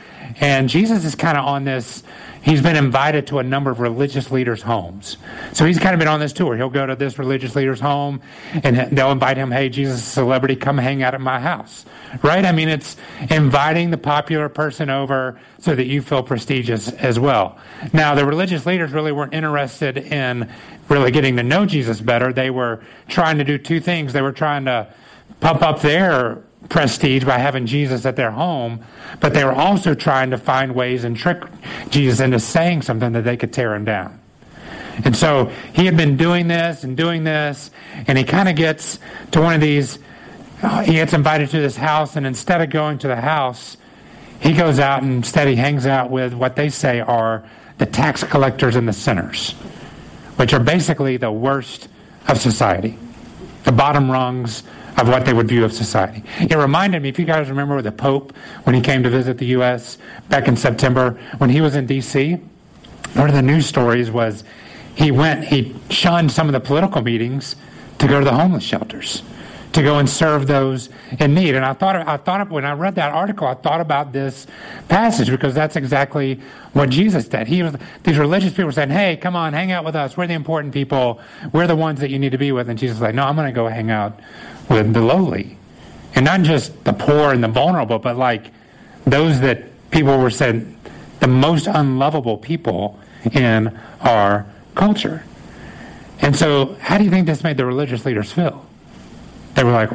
And 0.40 0.68
Jesus 0.68 1.06
is 1.06 1.14
kind 1.14 1.38
of 1.38 1.46
on 1.46 1.64
this, 1.64 2.02
he's 2.42 2.62
been 2.62 2.76
invited 2.76 3.26
to 3.28 3.38
a 3.38 3.42
number 3.42 3.70
of 3.70 3.80
religious 3.80 4.30
leaders' 4.30 4.62
homes. 4.62 5.16
So 5.52 5.64
he's 5.64 5.78
kind 5.78 5.94
of 5.94 5.98
been 5.98 6.08
on 6.08 6.20
this 6.20 6.32
tour. 6.32 6.56
He'll 6.56 6.70
go 6.70 6.86
to 6.86 6.96
this 6.96 7.18
religious 7.18 7.54
leader's 7.54 7.80
home 7.80 8.20
and 8.52 8.96
they'll 8.96 9.12
invite 9.12 9.36
him, 9.36 9.50
hey, 9.50 9.68
Jesus, 9.68 10.00
is 10.00 10.06
a 10.06 10.10
celebrity, 10.10 10.56
come 10.56 10.78
hang 10.78 11.02
out 11.02 11.14
at 11.14 11.20
my 11.20 11.40
house. 11.40 11.84
Right? 12.22 12.44
I 12.44 12.52
mean, 12.52 12.68
it's 12.68 12.96
inviting 13.30 13.90
the 13.90 13.98
popular 13.98 14.48
person 14.48 14.90
over 14.90 15.40
so 15.58 15.74
that 15.74 15.86
you 15.86 16.02
feel 16.02 16.22
prestigious 16.22 16.88
as 16.92 17.18
well. 17.18 17.58
Now, 17.92 18.14
the 18.14 18.24
religious 18.24 18.66
leaders 18.66 18.92
really 18.92 19.12
weren't 19.12 19.34
interested 19.34 19.98
in 19.98 20.50
really 20.88 21.10
getting 21.10 21.36
to 21.36 21.42
know 21.42 21.66
Jesus 21.66 22.00
better. 22.00 22.32
They 22.32 22.50
were 22.50 22.82
trying 23.08 23.38
to 23.38 23.44
do 23.44 23.58
two 23.58 23.80
things. 23.80 24.12
They 24.12 24.22
were 24.22 24.32
trying 24.32 24.64
to 24.64 24.92
pump 25.40 25.62
up 25.62 25.82
their 25.82 26.42
prestige 26.68 27.24
by 27.24 27.38
having 27.38 27.66
Jesus 27.66 28.04
at 28.04 28.16
their 28.16 28.30
home, 28.30 28.84
but 29.20 29.32
they 29.34 29.44
were 29.44 29.52
also 29.52 29.94
trying 29.94 30.30
to 30.30 30.38
find 30.38 30.74
ways 30.74 31.04
and 31.04 31.16
trick 31.16 31.42
Jesus 31.90 32.20
into 32.20 32.38
saying 32.40 32.82
something 32.82 33.12
that 33.12 33.22
they 33.22 33.36
could 33.36 33.52
tear 33.52 33.74
him 33.74 33.84
down. 33.84 34.20
And 35.04 35.16
so 35.16 35.52
he 35.72 35.86
had 35.86 35.96
been 35.96 36.16
doing 36.16 36.48
this 36.48 36.84
and 36.84 36.96
doing 36.96 37.24
this, 37.24 37.70
and 38.06 38.18
he 38.18 38.24
kind 38.24 38.48
of 38.48 38.56
gets 38.56 38.98
to 39.30 39.40
one 39.40 39.54
of 39.54 39.60
these, 39.60 39.98
uh, 40.62 40.82
he 40.82 40.94
gets 40.94 41.12
invited 41.12 41.50
to 41.50 41.60
this 41.60 41.76
house, 41.76 42.16
and 42.16 42.26
instead 42.26 42.60
of 42.60 42.70
going 42.70 42.98
to 42.98 43.08
the 43.08 43.16
house, 43.16 43.76
he 44.40 44.52
goes 44.52 44.78
out 44.78 45.02
and 45.02 45.12
instead 45.12 45.48
he 45.48 45.56
hangs 45.56 45.86
out 45.86 46.10
with 46.10 46.34
what 46.34 46.56
they 46.56 46.68
say 46.68 47.00
are 47.00 47.48
the 47.78 47.86
tax 47.86 48.24
collectors 48.24 48.76
and 48.76 48.88
the 48.88 48.92
sinners, 48.92 49.52
which 50.36 50.52
are 50.52 50.60
basically 50.60 51.16
the 51.16 51.30
worst 51.30 51.88
of 52.26 52.38
society, 52.38 52.98
the 53.64 53.72
bottom 53.72 54.10
rungs 54.10 54.62
of 54.98 55.08
what 55.08 55.24
they 55.24 55.32
would 55.32 55.48
view 55.48 55.64
of 55.64 55.72
society. 55.72 56.22
It 56.40 56.56
reminded 56.56 57.02
me, 57.02 57.08
if 57.08 57.18
you 57.18 57.24
guys 57.24 57.48
remember 57.48 57.80
the 57.80 57.92
Pope, 57.92 58.34
when 58.64 58.74
he 58.74 58.80
came 58.80 59.02
to 59.04 59.10
visit 59.10 59.38
the 59.38 59.46
U.S. 59.46 59.96
back 60.28 60.48
in 60.48 60.56
September, 60.56 61.18
when 61.38 61.50
he 61.50 61.60
was 61.60 61.76
in 61.76 61.86
D.C., 61.86 62.38
one 63.14 63.28
of 63.28 63.34
the 63.34 63.42
news 63.42 63.66
stories 63.66 64.10
was 64.10 64.44
he 64.94 65.10
went, 65.10 65.44
he 65.44 65.74
shunned 65.88 66.32
some 66.32 66.48
of 66.48 66.52
the 66.52 66.60
political 66.60 67.00
meetings 67.00 67.54
to 67.98 68.08
go 68.08 68.18
to 68.18 68.24
the 68.24 68.34
homeless 68.34 68.64
shelters, 68.64 69.22
to 69.72 69.82
go 69.82 69.98
and 69.98 70.08
serve 70.08 70.46
those 70.48 70.88
in 71.20 71.34
need. 71.34 71.54
And 71.54 71.64
I 71.64 71.72
thought, 71.72 71.96
I 71.96 72.16
thought 72.16 72.50
when 72.50 72.64
I 72.64 72.72
read 72.72 72.96
that 72.96 73.12
article, 73.12 73.46
I 73.46 73.54
thought 73.54 73.80
about 73.80 74.12
this 74.12 74.46
passage 74.88 75.30
because 75.30 75.54
that's 75.54 75.76
exactly 75.76 76.40
what 76.72 76.90
Jesus 76.90 77.28
did. 77.28 77.46
He 77.46 77.62
was, 77.62 77.76
these 78.02 78.18
religious 78.18 78.50
people 78.50 78.66
were 78.66 78.72
saying, 78.72 78.90
"Hey, 78.90 79.16
come 79.16 79.36
on, 79.36 79.52
hang 79.52 79.72
out 79.72 79.84
with 79.84 79.96
us. 79.96 80.16
We're 80.16 80.26
the 80.26 80.34
important 80.34 80.74
people. 80.74 81.20
We're 81.52 81.66
the 81.66 81.76
ones 81.76 82.00
that 82.00 82.10
you 82.10 82.18
need 82.18 82.32
to 82.32 82.38
be 82.38 82.52
with." 82.52 82.68
And 82.68 82.78
Jesus 82.78 82.96
was 82.96 83.02
like, 83.02 83.14
"No, 83.14 83.24
I'm 83.24 83.36
going 83.36 83.48
to 83.48 83.52
go 83.52 83.68
hang 83.68 83.90
out 83.90 84.18
with 84.68 84.92
the 84.92 85.00
lowly. 85.00 85.56
And 86.14 86.24
not 86.24 86.42
just 86.42 86.84
the 86.84 86.92
poor 86.92 87.32
and 87.32 87.42
the 87.42 87.48
vulnerable, 87.48 87.98
but 87.98 88.16
like 88.16 88.50
those 89.04 89.40
that 89.40 89.64
people 89.90 90.18
were 90.18 90.30
said 90.30 90.74
the 91.20 91.28
most 91.28 91.66
unlovable 91.66 92.38
people 92.38 92.98
in 93.32 93.78
our 94.00 94.46
culture. 94.74 95.24
And 96.20 96.34
so, 96.34 96.76
how 96.80 96.98
do 96.98 97.04
you 97.04 97.10
think 97.10 97.26
this 97.26 97.44
made 97.44 97.56
the 97.56 97.66
religious 97.66 98.04
leaders 98.04 98.32
feel? 98.32 98.64
They 99.54 99.64
were 99.64 99.72
like, 99.72 99.90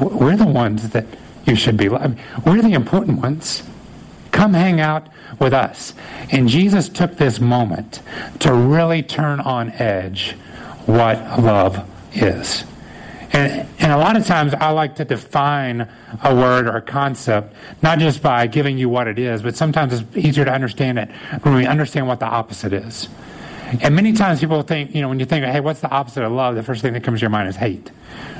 we're 0.00 0.36
the 0.36 0.46
ones 0.46 0.90
that 0.90 1.06
you 1.46 1.54
should 1.54 1.76
be 1.76 1.88
loving. 1.88 2.18
We're 2.44 2.62
the 2.62 2.72
important 2.72 3.20
ones. 3.20 3.62
Come 4.30 4.54
hang 4.54 4.80
out 4.80 5.08
with 5.38 5.52
us. 5.52 5.94
And 6.30 6.48
Jesus 6.48 6.88
took 6.88 7.16
this 7.16 7.40
moment 7.40 8.00
to 8.40 8.52
really 8.52 9.02
turn 9.02 9.40
on 9.40 9.70
edge 9.72 10.32
what 10.86 11.40
love 11.40 11.88
is. 12.12 12.64
And, 13.32 13.68
and 13.78 13.92
a 13.92 13.96
lot 13.96 14.16
of 14.16 14.26
times 14.26 14.54
I 14.54 14.70
like 14.70 14.96
to 14.96 15.04
define 15.04 15.88
a 16.22 16.34
word 16.34 16.66
or 16.66 16.76
a 16.76 16.82
concept, 16.82 17.54
not 17.82 17.98
just 17.98 18.22
by 18.22 18.46
giving 18.46 18.76
you 18.76 18.88
what 18.88 19.06
it 19.06 19.18
is, 19.18 19.42
but 19.42 19.56
sometimes 19.56 19.92
it's 19.92 20.16
easier 20.16 20.44
to 20.44 20.52
understand 20.52 20.98
it 20.98 21.10
when 21.42 21.54
we 21.54 21.66
understand 21.66 22.08
what 22.08 22.18
the 22.18 22.26
opposite 22.26 22.72
is. 22.72 23.08
And 23.82 23.94
many 23.94 24.12
times 24.12 24.40
people 24.40 24.62
think, 24.62 24.94
you 24.94 25.00
know, 25.00 25.08
when 25.08 25.20
you 25.20 25.26
think, 25.26 25.44
hey, 25.44 25.60
what's 25.60 25.80
the 25.80 25.90
opposite 25.90 26.24
of 26.24 26.32
love? 26.32 26.56
The 26.56 26.62
first 26.62 26.82
thing 26.82 26.92
that 26.94 27.04
comes 27.04 27.20
to 27.20 27.22
your 27.22 27.30
mind 27.30 27.48
is 27.48 27.54
hate. 27.54 27.92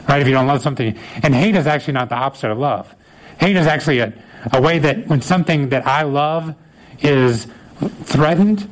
Right? 0.09 0.20
If 0.20 0.26
you 0.26 0.33
don't 0.33 0.48
love 0.48 0.61
something. 0.61 0.98
And 1.22 1.35
hate 1.35 1.55
is 1.55 1.68
actually 1.68 1.94
not 1.94 2.09
the 2.09 2.16
opposite 2.16 2.50
of 2.50 2.59
love. 2.59 2.92
Hate 3.38 3.55
is 3.55 3.68
actually 3.68 4.00
a, 4.00 4.12
a 4.53 4.61
way 4.61 4.81
that 4.81 5.07
when 5.07 5.22
something 5.22 5.68
that 5.68 5.87
I 5.87 6.03
love 6.03 6.55
is 7.00 7.46
threatened, 8.03 8.68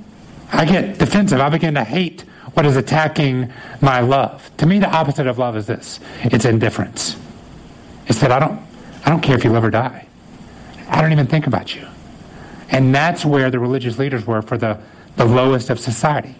I 0.52 0.64
get 0.64 0.98
defensive. 0.98 1.40
I 1.40 1.48
begin 1.48 1.74
to 1.74 1.84
hate 1.84 2.24
what 2.58 2.66
is 2.66 2.76
attacking 2.76 3.52
my 3.80 4.00
love. 4.00 4.50
To 4.56 4.66
me, 4.66 4.80
the 4.80 4.90
opposite 4.90 5.28
of 5.28 5.38
love 5.38 5.56
is 5.56 5.68
this 5.68 6.00
it's 6.24 6.44
indifference. 6.44 7.16
It's 8.08 8.18
that 8.18 8.32
I 8.32 8.40
don't, 8.40 8.60
I 9.06 9.10
don't 9.10 9.20
care 9.20 9.36
if 9.36 9.44
you 9.44 9.52
live 9.52 9.62
or 9.62 9.70
die. 9.70 10.08
I 10.88 11.00
don't 11.00 11.12
even 11.12 11.28
think 11.28 11.46
about 11.46 11.76
you. 11.76 11.86
And 12.68 12.92
that's 12.92 13.24
where 13.24 13.48
the 13.48 13.60
religious 13.60 13.96
leaders 13.96 14.26
were 14.26 14.42
for 14.42 14.58
the, 14.58 14.76
the 15.14 15.24
lowest 15.24 15.70
of 15.70 15.78
society. 15.78 16.34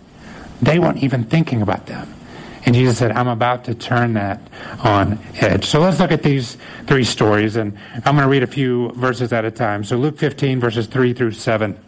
They 0.61 0.81
weren't 0.81 1.04
even 1.04 1.22
thinking 1.22 1.62
about 1.62 1.87
them. 1.87 2.12
And 2.66 2.74
Jesus 2.74 2.98
said, 2.98 3.12
I'm 3.12 3.28
about 3.28 3.66
to 3.66 3.74
turn 3.76 4.14
that 4.14 4.40
on 4.83 5.20
edge. 5.37 5.66
So 5.66 5.78
let's 5.78 6.00
look 6.00 6.11
at 6.11 6.24
these 6.24 6.57
three 6.88 7.04
stories, 7.04 7.54
and 7.54 7.78
I'm 7.94 8.16
going 8.16 8.26
to 8.26 8.28
read 8.28 8.42
a 8.42 8.48
few 8.48 8.90
verses 8.94 9.33
at 9.33 9.44
a 9.44 9.52
time. 9.52 9.85
So 9.85 9.96
Luke 9.96 10.18
15, 10.18 10.59
verses 10.59 10.88
3 10.88 11.12
through 11.12 11.31
7. 11.31 11.78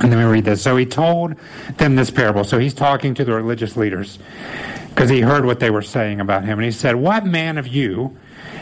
And 0.00 0.10
then 0.10 0.18
we 0.18 0.24
read 0.24 0.44
this. 0.44 0.62
So 0.62 0.76
he 0.76 0.86
told 0.86 1.34
them 1.76 1.94
this 1.94 2.10
parable. 2.10 2.44
So 2.44 2.58
he's 2.58 2.74
talking 2.74 3.14
to 3.14 3.24
the 3.24 3.34
religious 3.34 3.76
leaders 3.76 4.18
because 4.88 5.10
he 5.10 5.20
heard 5.20 5.44
what 5.44 5.60
they 5.60 5.70
were 5.70 5.82
saying 5.82 6.20
about 6.20 6.44
him. 6.44 6.58
And 6.58 6.64
he 6.64 6.70
said, 6.70 6.96
What 6.96 7.26
man 7.26 7.58
of 7.58 7.66
you, 7.66 8.16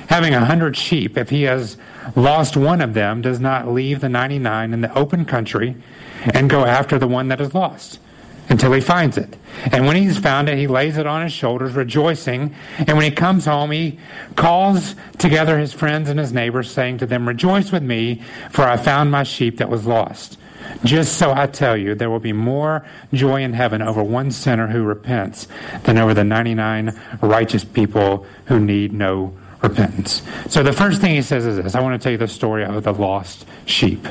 having 0.08 0.34
a 0.34 0.44
hundred 0.44 0.76
sheep, 0.76 1.16
if 1.16 1.30
he 1.30 1.42
has 1.42 1.76
lost 2.16 2.56
one 2.56 2.80
of 2.80 2.94
them, 2.94 3.22
does 3.22 3.38
not 3.38 3.68
leave 3.68 4.00
the 4.00 4.08
99 4.08 4.72
in 4.72 4.80
the 4.80 4.92
open 4.98 5.24
country 5.24 5.76
and 6.24 6.50
go 6.50 6.64
after 6.64 6.98
the 6.98 7.08
one 7.08 7.28
that 7.28 7.40
is 7.40 7.54
lost? 7.54 8.00
until 8.48 8.72
he 8.72 8.80
finds 8.80 9.18
it. 9.18 9.36
And 9.72 9.86
when 9.86 9.96
he's 9.96 10.18
found 10.18 10.48
it, 10.48 10.56
he 10.56 10.66
lays 10.66 10.96
it 10.96 11.06
on 11.06 11.22
his 11.22 11.32
shoulders, 11.32 11.74
rejoicing. 11.74 12.54
And 12.78 12.96
when 12.96 13.04
he 13.04 13.10
comes 13.10 13.44
home, 13.44 13.70
he 13.70 13.98
calls 14.36 14.94
together 15.18 15.58
his 15.58 15.72
friends 15.72 16.08
and 16.08 16.18
his 16.18 16.32
neighbors, 16.32 16.70
saying 16.70 16.98
to 16.98 17.06
them, 17.06 17.28
Rejoice 17.28 17.70
with 17.70 17.82
me, 17.82 18.22
for 18.50 18.62
I 18.62 18.76
found 18.76 19.10
my 19.10 19.22
sheep 19.22 19.58
that 19.58 19.68
was 19.68 19.86
lost. 19.86 20.38
Just 20.84 21.18
so 21.18 21.32
I 21.32 21.46
tell 21.46 21.76
you, 21.76 21.94
there 21.94 22.10
will 22.10 22.20
be 22.20 22.32
more 22.32 22.84
joy 23.12 23.42
in 23.42 23.52
heaven 23.52 23.82
over 23.82 24.02
one 24.02 24.30
sinner 24.30 24.66
who 24.66 24.84
repents 24.84 25.48
than 25.84 25.98
over 25.98 26.14
the 26.14 26.24
99 26.24 26.98
righteous 27.20 27.64
people 27.64 28.26
who 28.46 28.60
need 28.60 28.92
no 28.92 29.34
repentance. 29.62 30.22
So 30.48 30.62
the 30.62 30.72
first 30.72 31.00
thing 31.00 31.14
he 31.14 31.22
says 31.22 31.46
is 31.46 31.56
this 31.56 31.74
I 31.74 31.80
want 31.80 32.00
to 32.00 32.04
tell 32.04 32.12
you 32.12 32.18
the 32.18 32.28
story 32.28 32.64
of 32.64 32.84
the 32.84 32.92
lost 32.92 33.46
sheep 33.66 34.06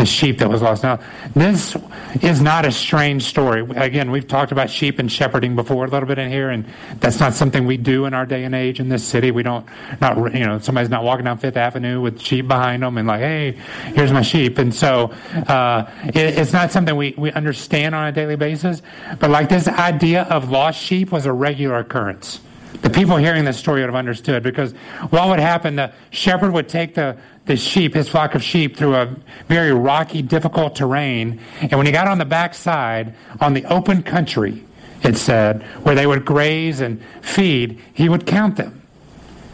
the 0.00 0.06
sheep 0.06 0.38
that 0.38 0.48
was 0.48 0.62
lost. 0.62 0.82
Now, 0.82 0.98
this 1.34 1.76
is 2.22 2.40
not 2.40 2.64
a 2.64 2.72
strange 2.72 3.24
story. 3.24 3.60
Again, 3.76 4.10
we've 4.10 4.26
talked 4.26 4.50
about 4.50 4.70
sheep 4.70 4.98
and 4.98 5.12
shepherding 5.12 5.54
before 5.54 5.84
a 5.84 5.88
little 5.88 6.08
bit 6.08 6.18
in 6.18 6.30
here, 6.30 6.48
and 6.48 6.64
that's 7.00 7.20
not 7.20 7.34
something 7.34 7.66
we 7.66 7.76
do 7.76 8.06
in 8.06 8.14
our 8.14 8.24
day 8.24 8.44
and 8.44 8.54
age 8.54 8.80
in 8.80 8.88
this 8.88 9.04
city. 9.04 9.30
We 9.30 9.42
don't, 9.42 9.66
not 10.00 10.16
you 10.34 10.46
know, 10.46 10.58
somebody's 10.58 10.88
not 10.88 11.04
walking 11.04 11.26
down 11.26 11.36
Fifth 11.36 11.58
Avenue 11.58 12.00
with 12.00 12.18
sheep 12.18 12.48
behind 12.48 12.82
them 12.82 12.96
and 12.96 13.06
like, 13.06 13.20
hey, 13.20 13.52
here's 13.94 14.10
my 14.10 14.22
sheep. 14.22 14.56
And 14.56 14.74
so 14.74 15.12
uh, 15.34 15.90
it, 16.06 16.16
it's 16.16 16.54
not 16.54 16.72
something 16.72 16.96
we, 16.96 17.14
we 17.18 17.30
understand 17.32 17.94
on 17.94 18.08
a 18.08 18.12
daily 18.12 18.36
basis. 18.36 18.80
But 19.18 19.28
like 19.28 19.50
this 19.50 19.68
idea 19.68 20.22
of 20.22 20.50
lost 20.50 20.80
sheep 20.80 21.12
was 21.12 21.26
a 21.26 21.32
regular 21.32 21.78
occurrence 21.78 22.40
the 22.82 22.90
people 22.90 23.16
hearing 23.16 23.44
this 23.44 23.58
story 23.58 23.80
would 23.80 23.88
have 23.88 23.96
understood 23.96 24.42
because 24.42 24.72
what 25.10 25.28
would 25.28 25.40
happen 25.40 25.76
the 25.76 25.92
shepherd 26.10 26.52
would 26.52 26.68
take 26.68 26.94
the, 26.94 27.16
the 27.46 27.56
sheep, 27.56 27.94
his 27.94 28.08
flock 28.08 28.34
of 28.34 28.42
sheep, 28.42 28.76
through 28.76 28.94
a 28.94 29.16
very 29.48 29.72
rocky, 29.72 30.22
difficult 30.22 30.76
terrain. 30.76 31.40
And 31.60 31.72
when 31.72 31.86
he 31.86 31.92
got 31.92 32.06
on 32.06 32.18
the 32.18 32.24
backside, 32.24 33.14
on 33.40 33.54
the 33.54 33.64
open 33.64 34.02
country, 34.02 34.64
it 35.02 35.16
said, 35.16 35.62
where 35.82 35.94
they 35.94 36.06
would 36.06 36.24
graze 36.24 36.80
and 36.80 37.02
feed, 37.22 37.80
he 37.94 38.08
would 38.08 38.26
count 38.26 38.56
them. 38.56 38.82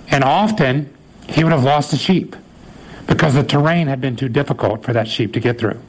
And 0.09 0.25
often, 0.25 0.92
he 1.29 1.44
would 1.44 1.53
have 1.53 1.64
lost 1.64 1.92
a 1.92 1.96
sheep 1.96 2.37
because 3.07 3.35
the 3.35 3.44
terrain 3.44 3.87
had 3.87 4.01
been 4.01 4.16
too 4.16 4.29
difficult 4.29 4.85
for 4.85 4.92
that 4.92 5.09
sheep 5.09 5.33
to 5.35 5.40
get 5.40 5.59
through. 5.59 5.81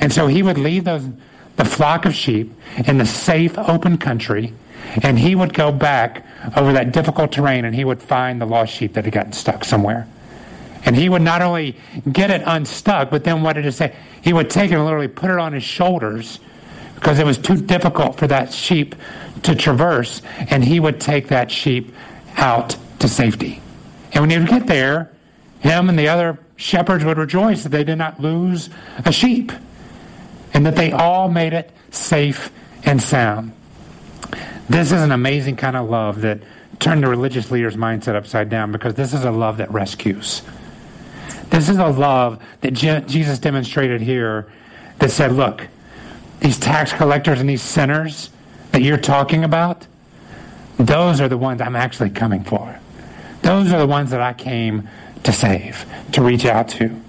And 0.00 0.12
so 0.12 0.26
he 0.26 0.42
would 0.42 0.58
leave 0.58 0.84
those, 0.84 1.08
the 1.56 1.64
flock 1.64 2.04
of 2.04 2.14
sheep 2.14 2.52
in 2.86 2.98
the 2.98 3.06
safe, 3.06 3.58
open 3.58 3.98
country, 3.98 4.52
and 5.02 5.18
he 5.18 5.34
would 5.34 5.54
go 5.54 5.72
back 5.72 6.24
over 6.56 6.72
that 6.74 6.92
difficult 6.92 7.32
terrain 7.32 7.64
and 7.64 7.74
he 7.74 7.84
would 7.84 8.02
find 8.02 8.40
the 8.40 8.46
lost 8.46 8.72
sheep 8.72 8.92
that 8.94 9.04
had 9.04 9.14
gotten 9.14 9.32
stuck 9.32 9.64
somewhere. 9.64 10.06
And 10.86 10.96
he 10.96 11.08
would 11.08 11.20
not 11.20 11.42
only 11.42 11.76
get 12.10 12.30
it 12.30 12.42
unstuck, 12.46 13.10
but 13.10 13.24
then 13.24 13.42
what 13.42 13.54
did 13.54 13.66
it 13.66 13.72
say? 13.72 13.94
He 14.22 14.32
would 14.32 14.48
take 14.48 14.70
it 14.70 14.76
and 14.76 14.84
literally 14.84 15.08
put 15.08 15.30
it 15.30 15.38
on 15.38 15.52
his 15.52 15.64
shoulders 15.64 16.38
because 16.94 17.18
it 17.18 17.26
was 17.26 17.36
too 17.36 17.56
difficult 17.56 18.16
for 18.18 18.26
that 18.28 18.52
sheep 18.52 18.94
to 19.42 19.54
traverse, 19.54 20.22
and 20.48 20.64
he 20.64 20.80
would 20.80 21.00
take 21.00 21.28
that 21.28 21.50
sheep 21.50 21.92
out 22.36 22.76
to 23.00 23.08
safety. 23.08 23.60
And 24.12 24.22
when 24.22 24.30
he 24.30 24.38
would 24.38 24.48
get 24.48 24.66
there, 24.66 25.12
him 25.60 25.88
and 25.88 25.98
the 25.98 26.08
other 26.08 26.38
shepherds 26.56 27.04
would 27.04 27.18
rejoice 27.18 27.64
that 27.64 27.68
they 27.68 27.84
did 27.84 27.96
not 27.96 28.20
lose 28.20 28.70
a 29.04 29.12
sheep 29.12 29.52
and 30.54 30.64
that 30.64 30.76
they 30.76 30.92
all 30.92 31.28
made 31.28 31.52
it 31.52 31.70
safe 31.90 32.50
and 32.84 33.02
sound. 33.02 33.52
This 34.68 34.90
is 34.92 35.02
an 35.02 35.12
amazing 35.12 35.56
kind 35.56 35.76
of 35.76 35.90
love 35.90 36.22
that 36.22 36.40
turned 36.78 37.02
the 37.02 37.08
religious 37.08 37.50
leaders' 37.50 37.76
mindset 37.76 38.14
upside 38.14 38.48
down 38.48 38.72
because 38.72 38.94
this 38.94 39.12
is 39.12 39.24
a 39.24 39.30
love 39.30 39.58
that 39.58 39.70
rescues. 39.70 40.42
This 41.50 41.68
is 41.68 41.78
a 41.78 41.86
love 41.86 42.42
that 42.60 42.72
Je- 42.72 43.04
Jesus 43.06 43.38
demonstrated 43.38 44.00
here 44.00 44.50
that 44.98 45.10
said, 45.10 45.32
look, 45.32 45.68
these 46.40 46.58
tax 46.58 46.92
collectors 46.92 47.40
and 47.40 47.48
these 47.48 47.62
sinners 47.62 48.30
that 48.72 48.82
you're 48.82 48.98
talking 48.98 49.44
about, 49.44 49.86
those 50.78 51.20
are 51.20 51.28
the 51.28 51.38
ones 51.38 51.60
I'm 51.60 51.76
actually 51.76 52.10
coming 52.10 52.44
for. 52.44 52.78
Those 53.42 53.72
are 53.72 53.78
the 53.78 53.86
ones 53.86 54.10
that 54.10 54.20
I 54.20 54.32
came 54.32 54.88
to 55.22 55.32
save, 55.32 55.86
to 56.12 56.22
reach 56.22 56.44
out 56.44 56.68
to. 56.70 57.00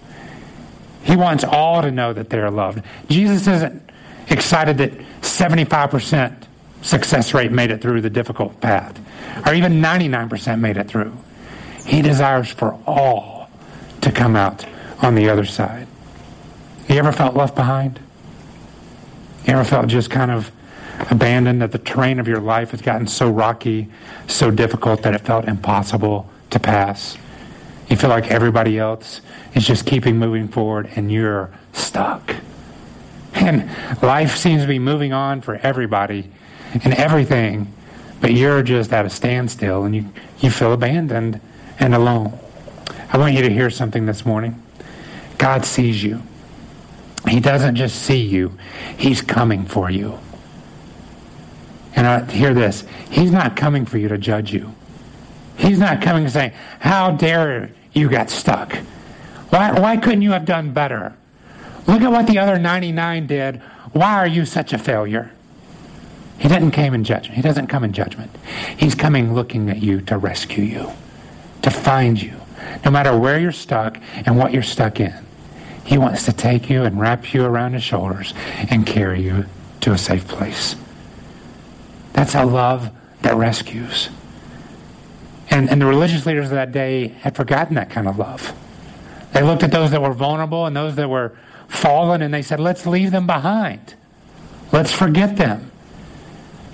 He 1.03 1.15
wants 1.15 1.43
all 1.43 1.81
to 1.81 1.91
know 1.91 2.13
that 2.13 2.29
they're 2.29 2.51
loved. 2.51 2.83
Jesus 3.09 3.47
isn't 3.47 3.81
excited 4.29 4.77
that 4.79 4.91
75% 5.21 6.43
success 6.81 7.33
rate 7.33 7.51
made 7.51 7.71
it 7.71 7.81
through 7.81 8.01
the 8.01 8.09
difficult 8.09 8.59
path, 8.61 8.99
or 9.45 9.53
even 9.53 9.81
99% 9.81 10.59
made 10.59 10.77
it 10.77 10.87
through. 10.87 11.15
He 11.85 12.01
desires 12.01 12.49
for 12.49 12.73
all 12.85 13.36
to 14.01 14.11
come 14.11 14.35
out 14.35 14.65
on 15.01 15.15
the 15.15 15.29
other 15.29 15.45
side. 15.45 15.87
You 16.87 16.95
ever 16.95 17.11
felt 17.11 17.35
left 17.35 17.55
behind? 17.55 17.99
You 19.45 19.53
ever 19.53 19.63
felt 19.63 19.87
just 19.87 20.09
kind 20.09 20.31
of 20.31 20.51
abandoned 21.11 21.61
that 21.61 21.71
the 21.71 21.77
terrain 21.77 22.19
of 22.19 22.27
your 22.27 22.39
life 22.39 22.71
has 22.71 22.81
gotten 22.81 23.07
so 23.07 23.29
rocky, 23.29 23.89
so 24.27 24.51
difficult 24.51 25.03
that 25.03 25.13
it 25.13 25.21
felt 25.21 25.45
impossible 25.45 26.29
to 26.49 26.59
pass? 26.59 27.17
You 27.89 27.95
feel 27.95 28.09
like 28.09 28.31
everybody 28.31 28.77
else 28.77 29.21
is 29.53 29.65
just 29.65 29.85
keeping 29.85 30.17
moving 30.17 30.47
forward 30.47 30.89
and 30.95 31.11
you're 31.11 31.49
stuck. 31.73 32.35
And 33.33 33.69
life 34.01 34.35
seems 34.35 34.63
to 34.63 34.67
be 34.67 34.79
moving 34.79 35.13
on 35.13 35.41
for 35.41 35.55
everybody 35.55 36.29
and 36.73 36.93
everything, 36.93 37.71
but 38.19 38.33
you're 38.33 38.63
just 38.63 38.91
at 38.91 39.05
a 39.05 39.09
standstill 39.09 39.83
and 39.83 39.95
you, 39.95 40.05
you 40.39 40.49
feel 40.49 40.73
abandoned 40.73 41.39
and 41.79 41.95
alone. 41.95 42.37
I 43.09 43.17
want 43.17 43.33
you 43.33 43.41
to 43.43 43.49
hear 43.49 43.69
something 43.69 44.05
this 44.05 44.25
morning. 44.25 44.61
God 45.37 45.65
sees 45.65 46.03
you. 46.03 46.21
He 47.27 47.39
doesn't 47.39 47.75
just 47.75 48.01
see 48.01 48.21
you, 48.21 48.57
He's 48.97 49.21
coming 49.21 49.65
for 49.65 49.89
you. 49.89 50.19
And 51.95 52.07
I 52.07 52.23
hear 52.25 52.53
this 52.53 52.85
He's 53.09 53.31
not 53.31 53.55
coming 53.55 53.85
for 53.85 53.97
you 53.97 54.07
to 54.07 54.17
judge 54.17 54.53
you. 54.53 54.73
He's 55.57 55.79
not 55.79 56.01
coming 56.01 56.25
to 56.25 56.29
say, 56.29 56.53
How 56.79 57.11
dare 57.11 57.71
you 57.93 58.09
got 58.09 58.29
stuck? 58.29 58.75
Why, 59.49 59.79
why 59.79 59.97
couldn't 59.97 60.21
you 60.21 60.31
have 60.31 60.45
done 60.45 60.73
better? 60.73 61.15
Look 61.87 62.01
at 62.01 62.11
what 62.11 62.27
the 62.27 62.37
other 62.37 62.59
99 62.59 63.27
did. 63.27 63.61
Why 63.93 64.15
are 64.15 64.27
you 64.27 64.45
such 64.45 64.73
a 64.73 64.77
failure? 64.77 65.31
He 66.37 66.47
doesn't 66.47 66.71
come 66.71 66.93
in 66.93 67.03
judgment. 67.03 67.35
He 67.35 67.41
doesn't 67.41 67.67
come 67.67 67.83
in 67.83 67.93
judgment. 67.93 68.35
He's 68.77 68.93
coming 68.93 69.33
looking 69.33 69.69
at 69.69 69.81
you 69.81 70.01
to 70.01 70.17
rescue 70.17 70.63
you, 70.63 70.91
to 71.63 71.71
find 71.71 72.21
you, 72.21 72.39
no 72.85 72.91
matter 72.91 73.17
where 73.17 73.39
you're 73.39 73.51
stuck 73.51 73.97
and 74.25 74.37
what 74.37 74.53
you're 74.53 74.63
stuck 74.63 74.99
in. 74.99 75.13
He 75.83 75.97
wants 75.97 76.25
to 76.25 76.33
take 76.33 76.69
you 76.69 76.83
and 76.83 76.99
wrap 76.99 77.33
you 77.33 77.45
around 77.45 77.73
his 77.73 77.83
shoulders 77.83 78.33
and 78.69 78.85
carry 78.85 79.21
you 79.21 79.45
to 79.81 79.93
a 79.93 79.97
safe 79.97 80.27
place. 80.27 80.75
That's 82.13 82.35
a 82.35 82.43
love 82.43 82.91
that 83.21 83.35
rescues. 83.35 84.09
And, 85.49 85.69
and 85.69 85.81
the 85.81 85.85
religious 85.85 86.25
leaders 86.25 86.45
of 86.45 86.51
that 86.51 86.71
day 86.71 87.07
had 87.07 87.35
forgotten 87.35 87.75
that 87.75 87.89
kind 87.89 88.07
of 88.07 88.19
love. 88.19 88.53
They 89.33 89.43
looked 89.43 89.63
at 89.63 89.71
those 89.71 89.91
that 89.91 90.01
were 90.01 90.13
vulnerable 90.13 90.65
and 90.65 90.75
those 90.75 90.95
that 90.95 91.09
were 91.09 91.37
fallen 91.67 92.21
and 92.21 92.33
they 92.33 92.41
said, 92.41 92.59
let's 92.59 92.85
leave 92.85 93.11
them 93.11 93.27
behind. 93.27 93.95
Let's 94.71 94.91
forget 94.91 95.37
them. 95.37 95.71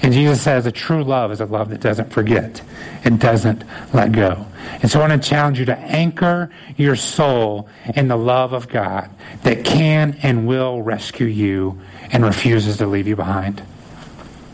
And 0.04 0.14
Jesus 0.14 0.42
says 0.42 0.66
a 0.66 0.72
true 0.72 1.04
love 1.04 1.32
is 1.32 1.40
a 1.40 1.46
love 1.46 1.70
that 1.70 1.80
doesn't 1.80 2.12
forget. 2.12 2.62
It 3.06 3.20
doesn't 3.20 3.64
let 3.94 4.12
go. 4.12 4.46
And 4.82 4.92
so 4.92 5.00
I 5.00 5.08
want 5.08 5.24
to 5.24 5.30
challenge 5.30 5.60
you 5.60 5.66
to 5.66 5.78
anchor 5.78 6.52
your 6.76 6.98
soul 6.98 7.70
in 7.96 8.10
the 8.10 8.18
love 8.18 8.52
of 8.52 8.68
God 8.68 9.10
that 9.44 9.64
can 9.64 10.20
and 10.22 10.46
will 10.46 10.82
rescue 10.82 11.28
you 11.28 11.80
and 12.12 12.26
refuses 12.26 12.78
to 12.78 12.86
leave 12.86 13.08
you 13.08 13.16
behind. 13.16 13.62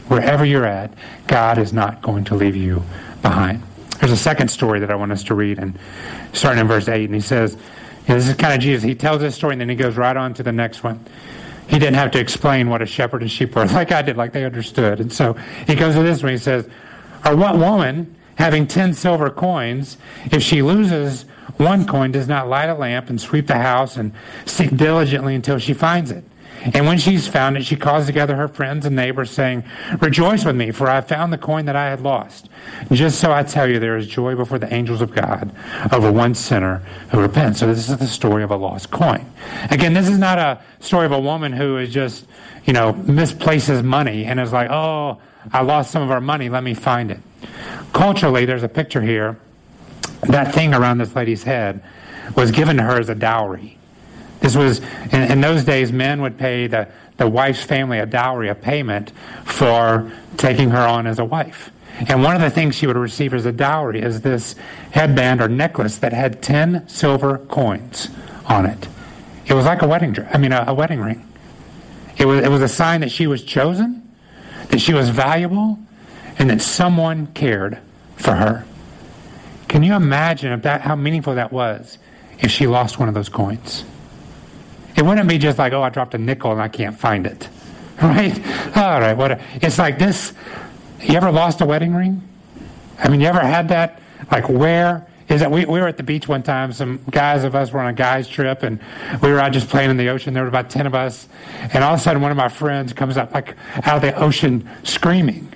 Wherever 0.07 0.45
you're 0.45 0.65
at, 0.65 0.93
God 1.25 1.57
is 1.57 1.73
not 1.73 2.01
going 2.03 2.25
to 2.25 2.35
leave 2.35 2.55
you 2.55 2.83
behind. 3.23 3.63
There's 3.99 4.12
a 4.12 4.17
second 4.17 4.49
story 4.49 4.79
that 4.79 4.91
I 4.91 4.95
want 4.95 5.12
us 5.12 5.23
to 5.25 5.35
read, 5.35 5.59
and 5.59 5.77
starting 6.31 6.62
in 6.62 6.67
verse 6.67 6.88
8, 6.88 7.05
and 7.05 7.13
he 7.13 7.21
says, 7.21 7.57
know, 8.09 8.15
this 8.15 8.27
is 8.27 8.35
kind 8.35 8.53
of 8.53 8.59
Jesus. 8.59 8.83
He 8.83 8.95
tells 8.95 9.21
this 9.21 9.35
story, 9.35 9.53
and 9.53 9.62
then 9.62 9.69
he 9.69 9.75
goes 9.75 9.95
right 9.97 10.15
on 10.15 10.33
to 10.35 10.43
the 10.43 10.51
next 10.51 10.83
one 10.83 11.05
he 11.69 11.77
didn't 11.77 11.95
have 11.95 12.12
to 12.12 12.19
explain 12.19 12.69
what 12.69 12.82
a 12.82 12.86
shepherd 12.86 13.21
and 13.21 13.32
sheep 13.32 13.55
were 13.55 13.65
like 13.67 13.91
I 13.91 14.01
did, 14.01 14.17
like 14.17 14.34
they 14.34 14.43
understood. 14.43 14.99
And 14.99 15.13
so 15.13 15.34
he 15.67 15.75
goes 15.75 15.95
to 15.95 16.03
this 16.03 16.23
one. 16.23 16.32
He 16.32 16.38
says, 16.38 16.67
Or 17.25 17.36
what 17.36 17.58
woman, 17.58 18.15
having 18.36 18.67
ten 18.67 18.93
silver 18.93 19.29
coins, 19.29 19.97
if 20.32 20.41
she 20.41 20.62
loses 20.62 21.23
one 21.58 21.86
coin, 21.86 22.12
does 22.12 22.27
not 22.27 22.47
light 22.47 22.69
a 22.69 22.73
lamp 22.73 23.10
and 23.10 23.21
sweep 23.21 23.47
the 23.47 23.58
house 23.58 23.97
and 23.97 24.13
seek 24.45 24.75
diligently 24.75 25.36
until 25.36 25.60
she 25.60 25.73
finds 25.73 26.10
it? 26.10 26.23
And 26.62 26.86
when 26.86 26.98
she's 26.98 27.28
found 27.28 27.58
it, 27.58 27.65
she 27.65 27.76
calls 27.76 28.06
together 28.06 28.36
her 28.36 28.48
friends 28.48 28.86
and 28.86 28.95
neighbors, 28.95 29.32
saying, 29.32 29.63
Rejoice 30.00 30.43
with 30.43 30.56
me, 30.56 30.72
for 30.72 30.89
I 30.89 30.95
have 30.95 31.08
found 31.08 31.32
the 31.32 31.38
coin 31.38 31.65
that 31.65 31.76
I 31.76 31.89
had 31.89 32.02
lost. 32.02 32.50
Just 32.91 33.19
so 33.19 33.32
I 33.32 33.43
tell 33.43 33.69
you, 33.69 33.80
there 33.80 33.98
is 33.98 34.08
joy 34.08 34.36
before 34.36 34.60
the 34.60 34.72
angels 34.74 35.02
of 35.02 35.13
God 35.13 35.52
over 35.91 36.12
one 36.12 36.36
sinner 36.36 36.78
who 37.12 37.22
repents. 37.22 37.60
So 37.60 37.67
this 37.67 37.89
is 37.89 37.98
the 37.98 38.08
story 38.08 38.43
of 38.43 38.52
a 38.52 38.58
lost 38.58 38.91
coin. 38.91 39.26
Again, 39.72 39.93
this 39.93 40.10
is 40.10 40.17
not 40.17 40.38
a 40.38 40.62
story 40.80 41.06
of 41.06 41.12
a 41.12 41.19
woman 41.19 41.54
who 41.54 41.78
is 41.78 41.93
just, 41.93 42.26
you 42.65 42.74
know, 42.74 42.93
misplaces 42.93 43.82
money 43.82 44.26
and 44.26 44.39
is 44.39 44.52
like, 44.52 44.69
oh, 44.69 45.19
I 45.54 45.62
lost 45.62 45.91
some 45.91 46.04
of 46.04 46.12
our 46.12 46.22
money, 46.22 46.50
let 46.50 46.63
me 46.63 46.74
find 46.74 47.12
it. 47.12 47.19
Culturally, 47.93 48.45
there's 48.45 48.63
a 48.63 48.69
picture 48.69 49.02
here. 49.02 49.39
That 50.24 50.54
thing 50.54 50.74
around 50.74 50.98
this 50.98 51.15
lady's 51.15 51.43
head 51.43 51.82
was 52.36 52.52
given 52.52 52.78
to 52.78 52.84
her 52.84 53.00
as 53.00 53.08
a 53.10 53.15
dowry. 53.15 53.79
This 54.39 54.56
was, 54.56 54.80
in, 55.12 55.32
in, 55.32 55.41
those 55.41 55.63
days, 55.63 55.91
men 55.91 56.21
would 56.21 56.38
pay 56.38 56.67
the, 56.67 56.88
the 57.17 57.28
wife's 57.28 57.62
family 57.62 57.99
a 57.99 58.06
dowry, 58.06 58.49
a 58.49 58.56
payment 58.56 59.12
for 59.43 60.12
taking 60.38 60.69
her 60.69 60.86
on 60.86 61.08
as 61.08 61.19
a 61.19 61.25
wife. 61.25 61.71
And 62.08 62.23
one 62.23 62.36
of 62.36 62.41
the 62.41 62.49
things 62.49 62.75
she 62.75 62.88
would 62.88 62.95
receive 62.95 63.34
as 63.34 63.45
a 63.45 63.52
dowry 63.52 64.02
is 64.02 64.21
this 64.21 64.56
headband 64.91 65.41
or 65.41 65.49
necklace 65.49 65.97
that 65.97 66.13
had 66.13 66.41
10 66.41 66.88
silver 66.88 67.39
coins 67.39 68.08
on 68.45 68.65
it. 68.65 68.88
It 69.45 69.54
was 69.54 69.65
like 69.65 69.82
a 69.82 69.88
wedding 69.88 70.13
dress, 70.13 70.30
I 70.34 70.38
mean, 70.38 70.54
a, 70.54 70.63
a 70.67 70.73
wedding 70.73 71.02
ring. 71.02 71.28
It 72.17 72.25
was, 72.25 72.43
it 72.43 72.49
was 72.49 72.62
a 72.62 72.67
sign 72.67 73.02
that 73.02 73.12
she 73.12 73.28
was 73.28 73.43
chosen, 73.43 74.10
that 74.69 74.80
she 74.80 74.93
was 74.93 75.10
valuable, 75.10 75.80
and 76.38 76.49
that 76.49 76.62
someone 76.62 77.28
cared 77.28 77.80
for 78.15 78.36
her. 78.36 78.65
Can 79.67 79.84
you 79.84 79.93
imagine 79.93 80.60
that, 80.62 80.82
how 80.82 80.95
meaningful 80.95 81.36
that 81.36 81.52
was 81.52 81.97
if 82.39 82.52
she 82.52 82.67
lost 82.67 82.99
one 82.99 83.08
of 83.08 83.13
those 83.13 83.30
coins? 83.30 83.84
It 84.99 85.05
wouldn't 85.05 85.29
be 85.29 85.38
just 85.38 85.57
like, 85.57 85.71
oh, 85.71 85.81
I 85.81 85.88
dropped 85.88 86.13
a 86.13 86.17
nickel 86.17 86.51
and 86.51 86.62
I 86.62 86.67
can't 86.67 86.97
find 86.97 87.25
it. 87.25 87.47
Right? 88.01 88.33
All 88.77 89.01
right. 89.01 89.12
What? 89.12 89.31
A, 89.31 89.41
it's 89.55 89.77
like 89.77 89.99
this. 89.99 90.31
You 91.01 91.15
ever 91.15 91.33
lost 91.33 91.59
a 91.59 91.65
wedding 91.65 91.93
ring? 91.93 92.25
I 92.97 93.09
mean, 93.09 93.19
you 93.19 93.27
ever 93.27 93.41
had 93.41 93.67
that? 93.69 94.01
Like, 94.31 94.47
where 94.47 95.05
is 95.27 95.41
that? 95.41 95.51
We, 95.51 95.65
we 95.65 95.81
were 95.81 95.88
at 95.88 95.97
the 95.97 96.03
beach 96.03 96.25
one 96.25 96.41
time. 96.41 96.71
Some 96.71 97.01
guys 97.09 97.43
of 97.43 97.55
us 97.55 97.73
were 97.73 97.81
on 97.81 97.88
a 97.88 97.93
guys' 97.93 98.29
trip, 98.29 98.63
and 98.63 98.79
we 99.21 99.29
were 99.29 99.39
out 99.39 99.51
just 99.51 99.67
playing 99.67 99.89
in 99.89 99.97
the 99.97 100.07
ocean. 100.07 100.33
There 100.33 100.43
were 100.43 100.49
about 100.49 100.69
10 100.69 100.88
of 100.88 100.95
us. 100.95 101.27
And 101.73 101.83
all 101.83 101.93
of 101.93 101.99
a 101.99 102.03
sudden, 102.03 102.21
one 102.21 102.31
of 102.31 102.38
my 102.38 102.47
friends 102.47 102.93
comes 102.93 103.17
up, 103.17 103.33
like, 103.33 103.57
out 103.83 103.97
of 103.97 104.01
the 104.01 104.15
ocean 104.15 104.69
screaming. 104.83 105.51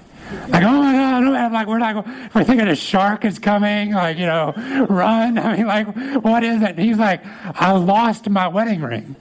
Like, 0.50 0.64
oh 0.64 0.82
my 0.82 0.92
God, 0.92 1.24
I'm 1.24 1.54
like, 1.54 1.68
we're 1.68 1.80
like, 1.80 2.06
we're 2.36 2.44
thinking 2.44 2.68
a 2.68 2.76
shark 2.76 3.24
is 3.24 3.40
coming, 3.40 3.94
like, 3.94 4.18
you 4.18 4.26
know, 4.26 4.54
run. 4.90 5.38
I 5.40 5.56
mean, 5.56 5.68
like, 5.68 5.88
what 6.24 6.44
is 6.44 6.62
it? 6.62 6.72
And 6.72 6.80
he's 6.80 6.98
like, 6.98 7.26
I 7.56 7.72
lost 7.72 8.30
my 8.30 8.50
wedding 8.50 8.82
ring. 8.82 9.16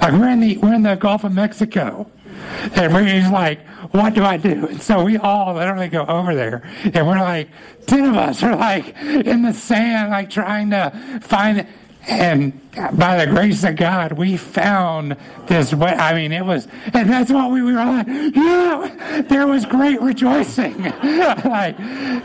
Like, 0.00 0.12
we're 0.12 0.28
in 0.28 0.40
the, 0.40 0.56
we're 0.58 0.74
in 0.74 0.82
the 0.82 0.94
Gulf 0.94 1.24
of 1.24 1.32
Mexico. 1.32 2.10
And 2.74 3.08
he's 3.08 3.30
like, 3.30 3.66
what 3.92 4.14
do 4.14 4.24
I 4.24 4.36
do? 4.36 4.66
And 4.66 4.82
so 4.82 5.04
we 5.04 5.16
all 5.16 5.54
literally 5.54 5.88
go 5.88 6.04
over 6.06 6.34
there 6.34 6.62
and 6.82 7.06
we're 7.06 7.20
like, 7.20 7.48
10 7.86 8.04
of 8.04 8.16
us 8.16 8.42
are 8.42 8.56
like 8.56 8.96
in 9.00 9.42
the 9.42 9.52
sand, 9.52 10.10
like 10.10 10.30
trying 10.30 10.70
to 10.70 11.20
find. 11.22 11.66
And 12.06 12.58
by 12.96 13.22
the 13.22 13.30
grace 13.30 13.64
of 13.64 13.76
God, 13.76 14.12
we 14.12 14.38
found 14.38 15.16
this 15.46 15.74
way. 15.74 15.90
I 15.90 16.14
mean, 16.14 16.32
it 16.32 16.44
was, 16.44 16.66
and 16.94 17.10
that's 17.10 17.30
what 17.30 17.50
we 17.50 17.60
were 17.60 17.72
like, 17.72 18.06
yeah, 18.06 19.22
there 19.28 19.46
was 19.46 19.66
great 19.66 20.00
rejoicing. 20.00 20.82
like, 21.02 21.76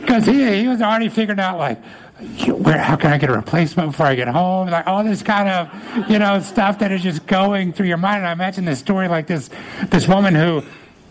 cause 0.07 0.25
he, 0.25 0.61
he 0.61 0.67
was 0.69 0.81
already 0.81 1.09
figuring 1.09 1.39
out 1.39 1.57
like, 1.57 1.81
where, 2.19 2.77
how 2.77 2.95
can 2.95 3.11
I 3.11 3.17
get 3.17 3.29
a 3.29 3.33
replacement 3.33 3.91
before 3.91 4.05
I 4.05 4.15
get 4.15 4.27
home? 4.27 4.69
Like 4.69 4.87
all 4.87 5.03
this 5.03 5.23
kind 5.23 5.49
of, 5.49 6.09
you 6.09 6.19
know, 6.19 6.39
stuff 6.39 6.79
that 6.79 6.91
is 6.91 7.01
just 7.01 7.25
going 7.25 7.73
through 7.73 7.87
your 7.87 7.97
mind. 7.97 8.17
And 8.17 8.27
I 8.27 8.31
imagine 8.31 8.65
this 8.65 8.79
story 8.79 9.07
like 9.07 9.27
this, 9.27 9.49
this 9.89 10.07
woman 10.07 10.35
who 10.35 10.63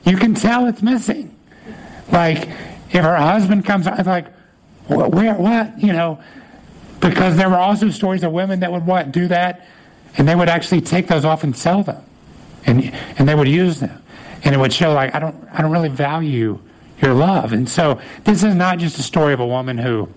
you 0.04 0.16
can 0.16 0.34
tell 0.34 0.66
it's 0.66 0.82
missing. 0.82 1.36
Like 2.10 2.48
if 2.90 3.02
her 3.02 3.16
husband 3.16 3.64
comes, 3.64 3.86
it's 3.86 4.06
like, 4.06 4.26
where, 4.86 5.34
what, 5.34 5.78
you 5.78 5.92
know, 5.92 6.22
because 7.00 7.36
there 7.36 7.48
were 7.48 7.56
also 7.56 7.90
stories 7.90 8.22
of 8.22 8.32
women 8.32 8.60
that 8.60 8.70
would 8.70 8.86
what, 8.86 9.12
do 9.12 9.28
that 9.28 9.66
and 10.16 10.28
they 10.28 10.34
would 10.34 10.48
actually 10.48 10.80
take 10.80 11.08
those 11.08 11.24
off 11.24 11.42
and 11.42 11.56
sell 11.56 11.82
them 11.82 12.02
and, 12.64 12.92
and 13.18 13.28
they 13.28 13.34
would 13.34 13.48
use 13.48 13.80
them. 13.80 14.02
And 14.44 14.54
it 14.54 14.58
would 14.58 14.72
show 14.72 14.92
like, 14.92 15.14
I 15.14 15.18
don't, 15.18 15.36
I 15.52 15.62
don't 15.62 15.70
really 15.70 15.88
value 15.88 16.58
your 17.00 17.14
love. 17.14 17.52
And 17.52 17.68
so 17.68 18.00
this 18.24 18.42
is 18.42 18.54
not 18.54 18.78
just 18.78 18.98
a 18.98 19.02
story 19.02 19.32
of 19.32 19.40
a 19.40 19.46
woman 19.46 19.78
who, 19.78 20.08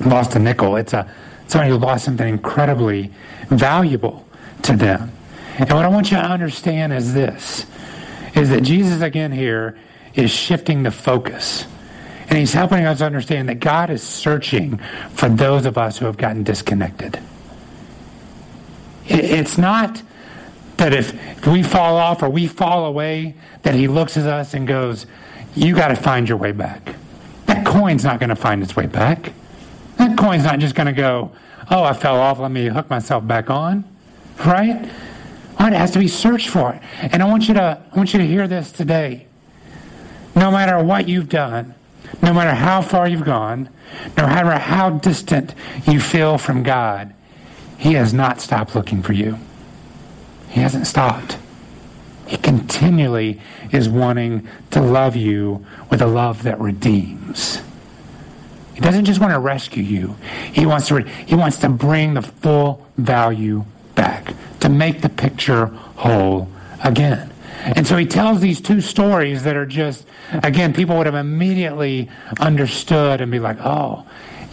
lost 0.00 0.34
a 0.34 0.38
nickel. 0.38 0.76
It's 0.76 0.92
a 0.92 1.10
somebody 1.48 1.70
who 1.70 1.78
lost 1.78 2.04
something 2.04 2.28
incredibly 2.28 3.12
valuable 3.48 4.26
to 4.62 4.76
them. 4.76 5.12
And 5.58 5.70
what 5.70 5.84
I 5.84 5.88
want 5.88 6.10
you 6.10 6.16
to 6.16 6.22
understand 6.24 6.92
is 6.92 7.14
this 7.14 7.66
is 8.34 8.50
that 8.50 8.62
Jesus 8.62 9.00
again 9.00 9.32
here 9.32 9.78
is 10.14 10.30
shifting 10.30 10.82
the 10.82 10.90
focus. 10.90 11.66
And 12.28 12.38
he's 12.38 12.52
helping 12.52 12.84
us 12.84 13.00
understand 13.00 13.48
that 13.48 13.60
God 13.60 13.88
is 13.88 14.02
searching 14.02 14.78
for 15.12 15.28
those 15.28 15.64
of 15.64 15.78
us 15.78 15.98
who 15.98 16.06
have 16.06 16.16
gotten 16.16 16.42
disconnected. 16.42 17.20
It's 19.06 19.56
not 19.56 20.02
that 20.76 20.92
if 20.92 21.46
we 21.46 21.62
fall 21.62 21.96
off 21.96 22.22
or 22.22 22.28
we 22.28 22.48
fall 22.48 22.86
away, 22.86 23.34
that 23.62 23.74
he 23.74 23.86
looks 23.88 24.16
at 24.16 24.26
us 24.26 24.54
and 24.54 24.66
goes, 24.66 25.06
You 25.54 25.74
got 25.74 25.88
to 25.88 25.96
find 25.96 26.28
your 26.28 26.38
way 26.38 26.52
back. 26.52 26.94
That 27.46 27.64
coin's 27.64 28.04
not 28.04 28.18
going 28.18 28.30
to 28.30 28.36
find 28.36 28.62
its 28.62 28.74
way 28.74 28.86
back. 28.86 29.32
That 29.98 30.16
coin's 30.18 30.44
not 30.44 30.58
just 30.58 30.74
going 30.74 30.86
to 30.86 30.92
go, 30.92 31.32
oh, 31.70 31.82
I 31.82 31.92
fell 31.92 32.16
off, 32.16 32.38
let 32.38 32.50
me 32.50 32.66
hook 32.66 32.90
myself 32.90 33.26
back 33.26 33.50
on. 33.50 33.84
Right? 34.44 34.88
It 35.58 35.72
has 35.72 35.90
to 35.92 35.98
be 35.98 36.08
searched 36.08 36.48
for. 36.48 36.78
And 37.00 37.22
I 37.22 37.26
want 37.26 37.48
you 37.48 37.54
to 37.54 37.82
I 37.92 37.96
want 37.96 38.12
you 38.12 38.20
to 38.20 38.26
hear 38.26 38.46
this 38.46 38.70
today. 38.70 39.26
No 40.34 40.50
matter 40.50 40.82
what 40.82 41.08
you've 41.08 41.28
done, 41.28 41.74
no 42.22 42.32
matter 42.32 42.54
how 42.54 42.82
far 42.82 43.08
you've 43.08 43.24
gone, 43.24 43.68
no 44.16 44.26
matter 44.26 44.52
how 44.52 44.90
distant 44.90 45.54
you 45.86 45.98
feel 45.98 46.38
from 46.38 46.62
God, 46.62 47.14
He 47.78 47.94
has 47.94 48.14
not 48.14 48.40
stopped 48.40 48.76
looking 48.76 49.02
for 49.02 49.12
you. 49.12 49.38
He 50.50 50.60
hasn't 50.60 50.86
stopped. 50.86 51.38
He 52.26 52.36
continually 52.36 53.40
is 53.72 53.88
wanting 53.88 54.46
to 54.70 54.80
love 54.80 55.16
you 55.16 55.66
with 55.90 56.00
a 56.00 56.06
love 56.06 56.42
that 56.44 56.60
redeems. 56.60 57.60
He 58.76 58.82
doesn't 58.82 59.06
just 59.06 59.20
want 59.20 59.32
to 59.32 59.38
rescue 59.38 59.82
you. 59.82 60.16
He 60.52 60.66
wants 60.66 60.88
to 60.88 61.00
he 61.00 61.34
wants 61.34 61.56
to 61.60 61.70
bring 61.70 62.12
the 62.12 62.20
full 62.20 62.86
value 62.98 63.64
back, 63.94 64.34
to 64.60 64.68
make 64.68 65.00
the 65.00 65.08
picture 65.08 65.68
whole 65.96 66.50
again. 66.84 67.32
And 67.64 67.86
so 67.86 67.96
he 67.96 68.04
tells 68.04 68.40
these 68.40 68.60
two 68.60 68.82
stories 68.82 69.44
that 69.44 69.56
are 69.56 69.64
just 69.64 70.06
again 70.42 70.74
people 70.74 70.98
would 70.98 71.06
have 71.06 71.14
immediately 71.14 72.10
understood 72.38 73.22
and 73.22 73.32
be 73.32 73.38
like, 73.38 73.56
"Oh, 73.64 74.04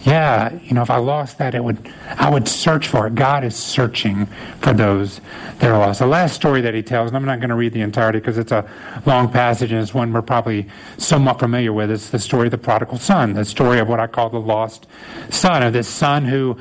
yeah, 0.04 0.52
you 0.62 0.74
know, 0.74 0.82
if 0.82 0.90
I 0.90 0.98
lost 0.98 1.38
that, 1.38 1.54
it 1.54 1.64
would, 1.64 1.90
I 2.18 2.28
would 2.28 2.46
search 2.46 2.88
for 2.88 3.06
it. 3.06 3.14
God 3.14 3.42
is 3.42 3.56
searching 3.56 4.26
for 4.60 4.74
those 4.74 5.22
that 5.60 5.70
are 5.70 5.78
lost. 5.78 6.00
The 6.00 6.06
last 6.06 6.34
story 6.34 6.60
that 6.60 6.74
he 6.74 6.82
tells, 6.82 7.08
and 7.08 7.16
I'm 7.16 7.24
not 7.24 7.40
going 7.40 7.48
to 7.48 7.54
read 7.54 7.72
the 7.72 7.80
entirety 7.80 8.18
because 8.18 8.36
it's 8.36 8.52
a 8.52 8.68
long 9.06 9.30
passage 9.30 9.72
and 9.72 9.80
it's 9.80 9.94
one 9.94 10.12
we're 10.12 10.20
probably 10.20 10.68
somewhat 10.98 11.38
familiar 11.38 11.72
with. 11.72 11.90
It's 11.90 12.10
the 12.10 12.18
story 12.18 12.48
of 12.48 12.50
the 12.50 12.58
prodigal 12.58 12.98
son, 12.98 13.32
the 13.32 13.46
story 13.46 13.78
of 13.78 13.88
what 13.88 13.98
I 13.98 14.06
call 14.06 14.28
the 14.28 14.38
lost 14.38 14.86
son, 15.30 15.62
of 15.62 15.72
this 15.72 15.88
son 15.88 16.26
who 16.26 16.58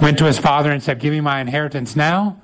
went 0.00 0.18
to 0.18 0.24
his 0.24 0.38
father 0.38 0.70
and 0.70 0.80
said, 0.80 1.00
Give 1.00 1.12
me 1.12 1.20
my 1.20 1.40
inheritance 1.40 1.96
now. 1.96 2.40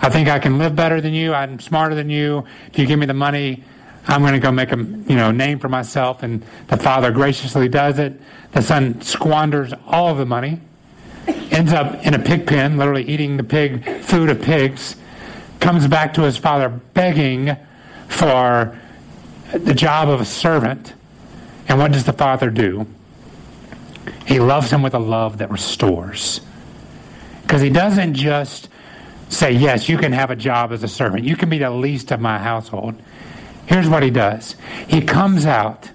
I 0.00 0.08
think 0.08 0.30
I 0.30 0.38
can 0.38 0.56
live 0.56 0.74
better 0.74 1.02
than 1.02 1.12
you. 1.12 1.34
I'm 1.34 1.60
smarter 1.60 1.94
than 1.94 2.08
you. 2.08 2.46
If 2.68 2.78
you 2.78 2.86
give 2.86 2.98
me 2.98 3.04
the 3.04 3.12
money, 3.12 3.62
I'm 4.06 4.22
going 4.22 4.32
to 4.32 4.40
go 4.40 4.50
make 4.50 4.72
a 4.72 4.76
you 4.76 5.16
know 5.16 5.30
name 5.30 5.58
for 5.58 5.68
myself. 5.68 6.22
And 6.22 6.44
the 6.68 6.76
father 6.76 7.10
graciously 7.10 7.68
does 7.68 7.98
it. 7.98 8.20
The 8.52 8.62
son 8.62 9.00
squanders 9.02 9.72
all 9.86 10.14
the 10.14 10.26
money, 10.26 10.60
ends 11.50 11.72
up 11.72 12.04
in 12.04 12.14
a 12.14 12.18
pig 12.18 12.46
pen, 12.46 12.76
literally 12.76 13.04
eating 13.04 13.36
the 13.36 13.44
pig 13.44 13.84
food 14.02 14.30
of 14.30 14.42
pigs. 14.42 14.96
Comes 15.60 15.86
back 15.86 16.14
to 16.14 16.22
his 16.22 16.36
father 16.36 16.68
begging 16.68 17.56
for 18.08 18.78
the 19.52 19.74
job 19.74 20.08
of 20.08 20.20
a 20.20 20.24
servant. 20.24 20.94
And 21.68 21.78
what 21.78 21.92
does 21.92 22.04
the 22.04 22.12
father 22.12 22.50
do? 22.50 22.86
He 24.26 24.40
loves 24.40 24.70
him 24.70 24.82
with 24.82 24.94
a 24.94 24.98
love 24.98 25.38
that 25.38 25.50
restores. 25.50 26.40
Because 27.42 27.62
he 27.62 27.70
doesn't 27.70 28.14
just 28.14 28.68
say, 29.28 29.52
Yes, 29.52 29.88
you 29.88 29.98
can 29.98 30.12
have 30.12 30.30
a 30.30 30.36
job 30.36 30.72
as 30.72 30.82
a 30.82 30.88
servant. 30.88 31.24
You 31.24 31.36
can 31.36 31.50
be 31.50 31.58
the 31.58 31.70
least 31.70 32.10
of 32.10 32.20
my 32.20 32.38
household. 32.38 33.00
Here's 33.66 33.88
what 33.88 34.02
he 34.02 34.10
does 34.10 34.56
he 34.88 35.00
comes 35.00 35.46
out 35.46 35.90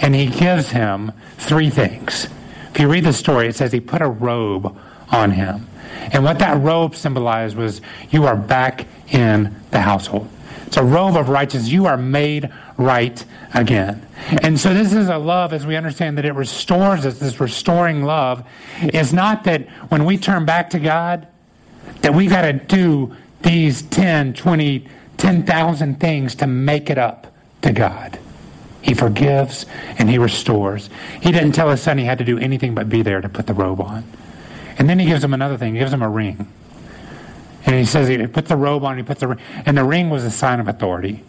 and 0.00 0.14
he 0.14 0.26
gives 0.26 0.70
him 0.70 1.12
three 1.38 1.70
things. 1.70 2.28
If 2.70 2.80
you 2.80 2.88
read 2.88 3.04
the 3.04 3.12
story, 3.12 3.48
it 3.48 3.56
says 3.56 3.72
he 3.72 3.80
put 3.80 4.02
a 4.02 4.08
robe 4.08 4.76
on 5.10 5.30
him. 5.30 5.66
And 6.12 6.24
what 6.24 6.38
that 6.40 6.60
robe 6.62 6.94
symbolized 6.94 7.56
was 7.56 7.80
you 8.10 8.26
are 8.26 8.36
back 8.36 8.86
in 9.08 9.54
the 9.70 9.80
household. 9.80 10.28
It's 10.66 10.76
a 10.76 10.84
robe 10.84 11.16
of 11.16 11.28
righteousness. 11.28 11.70
You 11.70 11.86
are 11.86 11.96
made 11.96 12.52
right 12.76 13.24
again. 13.54 14.06
And 14.42 14.58
so 14.58 14.74
this 14.74 14.92
is 14.92 15.08
a 15.08 15.16
love 15.16 15.52
as 15.52 15.64
we 15.64 15.76
understand 15.76 16.18
that 16.18 16.24
it 16.24 16.32
restores 16.32 17.06
us, 17.06 17.18
this 17.18 17.40
restoring 17.40 18.02
love 18.02 18.44
is 18.82 19.12
not 19.12 19.44
that 19.44 19.68
when 19.88 20.04
we 20.04 20.18
turn 20.18 20.44
back 20.44 20.70
to 20.70 20.78
God, 20.78 21.28
that 22.00 22.14
we've 22.14 22.30
got 22.30 22.42
to 22.42 22.52
do 22.52 23.14
these 23.42 23.82
10, 23.82 24.34
20, 24.34 24.88
10,000 25.16 26.00
things 26.00 26.34
to 26.36 26.46
make 26.46 26.90
it 26.90 26.98
up 26.98 27.26
to 27.62 27.72
God. 27.72 28.18
He 28.82 28.94
forgives 28.94 29.66
and 29.98 30.08
he 30.08 30.18
restores. 30.18 30.90
He 31.20 31.32
didn't 31.32 31.52
tell 31.52 31.70
his 31.70 31.82
son 31.82 31.98
he 31.98 32.04
had 32.04 32.18
to 32.18 32.24
do 32.24 32.38
anything 32.38 32.74
but 32.74 32.88
be 32.88 33.02
there 33.02 33.20
to 33.20 33.28
put 33.28 33.46
the 33.46 33.54
robe 33.54 33.80
on. 33.80 34.04
And 34.78 34.88
then 34.88 34.98
he 34.98 35.06
gives 35.06 35.24
him 35.24 35.34
another 35.34 35.56
thing. 35.56 35.74
He 35.74 35.80
gives 35.80 35.92
him 35.92 36.02
a 36.02 36.08
ring. 36.08 36.46
And 37.64 37.74
he 37.74 37.84
says 37.84 38.06
he 38.06 38.24
puts 38.28 38.48
the 38.48 38.56
robe 38.56 38.84
on, 38.84 38.96
he 38.96 39.02
puts 39.02 39.20
the 39.20 39.28
ring. 39.28 39.38
And 39.64 39.76
the 39.76 39.84
ring 39.84 40.08
was 40.08 40.22
a 40.22 40.30
sign 40.30 40.60
of 40.60 40.68
authority. 40.68 41.24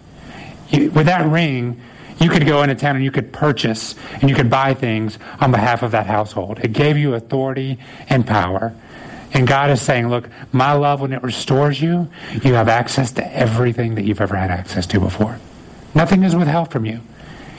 with 0.71 1.07
that 1.07 1.25
ring, 1.25 1.81
you 2.19 2.29
could 2.29 2.45
go 2.45 2.61
into 2.61 2.75
town 2.75 2.95
and 2.95 3.03
you 3.03 3.11
could 3.11 3.33
purchase 3.33 3.95
and 4.13 4.29
you 4.29 4.35
could 4.35 4.49
buy 4.49 4.73
things 4.73 5.17
on 5.39 5.51
behalf 5.51 5.81
of 5.81 5.91
that 5.91 6.05
household. 6.05 6.59
It 6.59 6.73
gave 6.73 6.97
you 6.97 7.15
authority 7.15 7.79
and 8.09 8.25
power. 8.25 8.73
And 9.37 9.47
God 9.47 9.69
is 9.69 9.79
saying, 9.79 10.09
look, 10.09 10.27
my 10.51 10.71
love, 10.71 10.99
when 10.99 11.13
it 11.13 11.21
restores 11.21 11.79
you, 11.79 12.09
you 12.43 12.55
have 12.55 12.67
access 12.67 13.11
to 13.11 13.37
everything 13.37 13.93
that 13.93 14.03
you've 14.03 14.19
ever 14.19 14.35
had 14.35 14.49
access 14.49 14.87
to 14.87 14.99
before. 14.99 15.39
Nothing 15.93 16.23
is 16.23 16.35
withheld 16.35 16.71
from 16.71 16.85
you. 16.85 17.01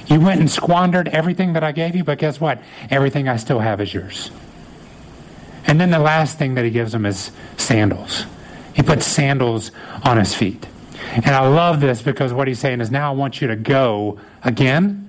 You 0.09 0.19
went 0.19 0.41
and 0.41 0.51
squandered 0.51 1.07
everything 1.07 1.53
that 1.53 1.63
I 1.63 1.71
gave 1.71 1.95
you, 1.95 2.03
but 2.03 2.19
guess 2.19 2.41
what? 2.41 2.59
Everything 2.91 3.29
I 3.29 3.37
still 3.37 3.61
have 3.61 3.81
is 3.81 3.95
yours. 3.95 4.33
And 5.69 5.81
then 5.81 5.93
the 5.93 6.01
last 6.01 6.37
thing 6.37 6.55
that 6.55 6.65
he 6.65 6.73
gives 6.73 6.93
him 6.93 7.07
is 7.07 7.31
sandals. 7.57 8.27
He 8.75 8.83
puts 8.83 9.07
sandals 9.07 9.71
on 10.03 10.17
his 10.17 10.35
feet. 10.35 10.67
And 11.15 11.29
I 11.29 11.47
love 11.47 11.81
this 11.81 12.03
because 12.03 12.33
what 12.33 12.49
he's 12.49 12.59
saying 12.59 12.81
is 12.81 12.91
now 12.91 13.13
I 13.13 13.15
want 13.15 13.41
you 13.41 13.47
to 13.47 13.57
go 13.57 14.19
again 14.43 15.08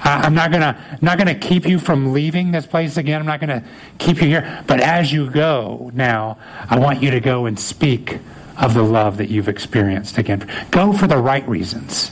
I'm 0.00 0.34
not 0.34 0.52
gonna 0.52 0.98
not 1.00 1.18
gonna 1.18 1.34
keep 1.34 1.66
you 1.66 1.78
from 1.78 2.12
leaving 2.12 2.50
this 2.50 2.66
place 2.66 2.96
again. 2.96 3.20
I'm 3.20 3.26
not 3.26 3.40
gonna 3.40 3.64
keep 3.98 4.20
you 4.20 4.28
here. 4.28 4.64
But 4.66 4.80
as 4.80 5.12
you 5.12 5.30
go 5.30 5.90
now, 5.94 6.38
I 6.68 6.78
want 6.78 7.02
you 7.02 7.10
to 7.12 7.20
go 7.20 7.46
and 7.46 7.58
speak 7.58 8.18
of 8.58 8.74
the 8.74 8.82
love 8.82 9.16
that 9.18 9.28
you've 9.28 9.48
experienced 9.48 10.18
again. 10.18 10.48
Go 10.70 10.92
for 10.92 11.06
the 11.06 11.18
right 11.18 11.46
reasons. 11.48 12.10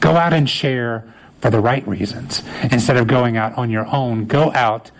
Go 0.00 0.16
out 0.16 0.32
and 0.32 0.48
share 0.48 1.04
for 1.40 1.50
the 1.50 1.60
right 1.60 1.86
reasons 1.86 2.42
instead 2.70 2.96
of 2.96 3.06
going 3.06 3.36
out 3.36 3.56
on 3.58 3.70
your 3.70 3.86
own. 3.86 4.26
Go 4.26 4.52
out 4.54 4.90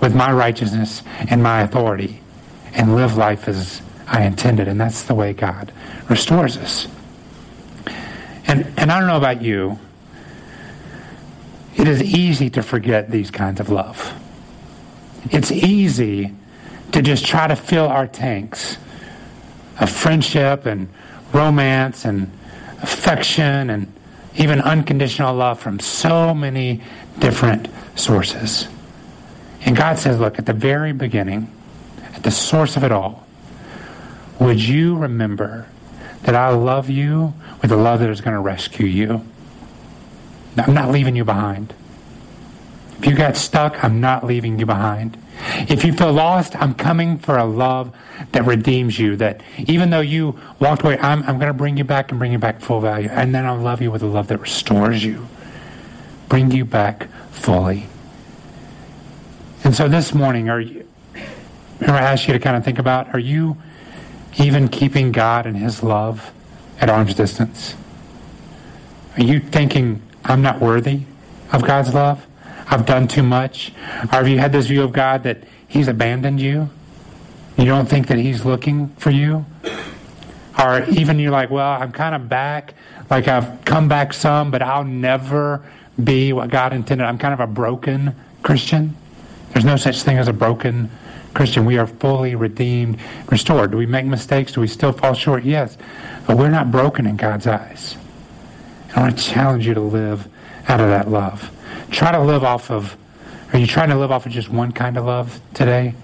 with 0.00 0.14
my 0.14 0.32
righteousness 0.32 1.02
and 1.30 1.42
my 1.42 1.62
authority 1.62 2.20
and 2.74 2.96
live 2.96 3.16
life 3.16 3.48
as 3.48 3.82
I 4.06 4.24
intended. 4.24 4.68
And 4.68 4.80
that's 4.80 5.04
the 5.04 5.14
way 5.14 5.32
God 5.32 5.72
restores 6.08 6.56
us. 6.56 6.88
And, 8.46 8.72
and 8.76 8.90
I 8.90 8.98
don't 8.98 9.08
know 9.08 9.16
about 9.16 9.42
you, 9.42 9.78
it 11.82 11.88
is 11.88 12.00
easy 12.00 12.48
to 12.48 12.62
forget 12.62 13.10
these 13.10 13.32
kinds 13.32 13.58
of 13.58 13.68
love. 13.68 14.14
It's 15.32 15.50
easy 15.50 16.32
to 16.92 17.02
just 17.02 17.26
try 17.26 17.48
to 17.48 17.56
fill 17.56 17.88
our 17.88 18.06
tanks 18.06 18.76
of 19.80 19.90
friendship 19.90 20.64
and 20.64 20.88
romance 21.32 22.04
and 22.04 22.30
affection 22.82 23.68
and 23.68 23.92
even 24.36 24.60
unconditional 24.60 25.34
love 25.34 25.58
from 25.58 25.80
so 25.80 26.32
many 26.32 26.80
different 27.18 27.68
sources. 27.96 28.68
And 29.62 29.76
God 29.76 29.98
says, 29.98 30.20
look, 30.20 30.38
at 30.38 30.46
the 30.46 30.52
very 30.52 30.92
beginning, 30.92 31.50
at 32.14 32.22
the 32.22 32.30
source 32.30 32.76
of 32.76 32.84
it 32.84 32.92
all, 32.92 33.26
would 34.38 34.62
you 34.62 34.96
remember 34.96 35.66
that 36.22 36.36
I 36.36 36.50
love 36.50 36.88
you 36.88 37.34
with 37.60 37.72
a 37.72 37.76
love 37.76 37.98
that 37.98 38.08
is 38.08 38.20
going 38.20 38.36
to 38.36 38.40
rescue 38.40 38.86
you? 38.86 39.26
I'm 40.56 40.74
not 40.74 40.90
leaving 40.90 41.16
you 41.16 41.24
behind. 41.24 41.74
If 42.98 43.06
you 43.06 43.16
got 43.16 43.36
stuck, 43.36 43.82
I'm 43.82 44.00
not 44.00 44.24
leaving 44.24 44.58
you 44.58 44.66
behind. 44.66 45.16
If 45.68 45.84
you 45.84 45.92
feel 45.92 46.12
lost, 46.12 46.54
I'm 46.56 46.74
coming 46.74 47.18
for 47.18 47.36
a 47.36 47.44
love 47.44 47.94
that 48.32 48.44
redeems 48.44 48.98
you. 48.98 49.16
That 49.16 49.40
even 49.58 49.90
though 49.90 50.00
you 50.00 50.38
walked 50.60 50.84
away, 50.84 50.98
I'm, 50.98 51.22
I'm 51.24 51.38
going 51.38 51.48
to 51.48 51.54
bring 51.54 51.76
you 51.76 51.84
back 51.84 52.10
and 52.10 52.18
bring 52.18 52.32
you 52.32 52.38
back 52.38 52.60
full 52.60 52.80
value. 52.80 53.08
And 53.10 53.34
then 53.34 53.44
I'll 53.44 53.56
love 53.56 53.82
you 53.82 53.90
with 53.90 54.02
a 54.02 54.06
love 54.06 54.28
that 54.28 54.38
restores 54.38 55.04
you, 55.04 55.26
bring 56.28 56.50
you 56.50 56.64
back 56.64 57.08
fully. 57.30 57.86
And 59.64 59.74
so 59.74 59.88
this 59.88 60.14
morning, 60.14 60.48
are 60.48 60.60
you, 60.60 60.86
I 61.80 61.98
ask 61.98 62.28
you 62.28 62.34
to 62.34 62.40
kind 62.40 62.56
of 62.56 62.64
think 62.64 62.78
about, 62.78 63.14
are 63.14 63.18
you 63.18 63.56
even 64.38 64.68
keeping 64.68 65.12
God 65.12 65.46
and 65.46 65.56
His 65.56 65.82
love 65.82 66.32
at 66.80 66.88
arm's 66.88 67.14
distance? 67.14 67.74
Are 69.16 69.22
you 69.22 69.40
thinking, 69.40 70.02
I'm 70.24 70.42
not 70.42 70.60
worthy 70.60 71.02
of 71.52 71.64
God's 71.64 71.94
love? 71.94 72.26
I've 72.66 72.86
done 72.86 73.08
too 73.08 73.22
much? 73.22 73.72
Or 74.04 74.16
have 74.16 74.28
you 74.28 74.38
had 74.38 74.52
this 74.52 74.66
view 74.66 74.82
of 74.82 74.92
God 74.92 75.24
that 75.24 75.44
He's 75.68 75.88
abandoned 75.88 76.40
you? 76.40 76.70
You 77.56 77.64
don't 77.66 77.86
think 77.86 78.06
that 78.08 78.18
He's 78.18 78.44
looking 78.44 78.88
for 78.96 79.10
you? 79.10 79.44
Or 80.58 80.84
even 80.84 81.18
you're 81.18 81.32
like, 81.32 81.50
well, 81.50 81.80
I'm 81.80 81.92
kind 81.92 82.14
of 82.14 82.28
back. 82.28 82.74
Like 83.10 83.28
I've 83.28 83.64
come 83.64 83.88
back 83.88 84.12
some, 84.12 84.50
but 84.50 84.62
I'll 84.62 84.84
never 84.84 85.64
be 86.02 86.32
what 86.32 86.50
God 86.50 86.72
intended. 86.72 87.04
I'm 87.04 87.18
kind 87.18 87.34
of 87.34 87.40
a 87.40 87.46
broken 87.46 88.14
Christian. 88.42 88.96
There's 89.52 89.64
no 89.64 89.76
such 89.76 90.02
thing 90.02 90.18
as 90.18 90.28
a 90.28 90.32
broken 90.32 90.90
Christian. 91.34 91.64
We 91.64 91.78
are 91.78 91.86
fully 91.86 92.34
redeemed, 92.34 92.98
restored. 93.30 93.72
Do 93.72 93.76
we 93.76 93.86
make 93.86 94.06
mistakes? 94.06 94.52
Do 94.52 94.60
we 94.60 94.66
still 94.66 94.92
fall 94.92 95.14
short? 95.14 95.44
Yes. 95.44 95.76
But 96.26 96.36
we're 96.36 96.50
not 96.50 96.70
broken 96.70 97.06
in 97.06 97.16
God's 97.16 97.46
eyes. 97.46 97.96
I 98.94 99.00
want 99.00 99.18
to 99.18 99.24
challenge 99.24 99.66
you 99.66 99.74
to 99.74 99.80
live 99.80 100.28
out 100.68 100.80
of 100.80 100.88
that 100.88 101.08
love. 101.08 101.50
Try 101.90 102.12
to 102.12 102.20
live 102.20 102.44
off 102.44 102.70
of, 102.70 102.96
are 103.52 103.58
you 103.58 103.66
trying 103.66 103.88
to 103.88 103.96
live 103.96 104.10
off 104.10 104.26
of 104.26 104.32
just 104.32 104.48
one 104.48 104.72
kind 104.72 104.96
of 104.96 105.04
love 105.04 105.40
today? 105.54 105.94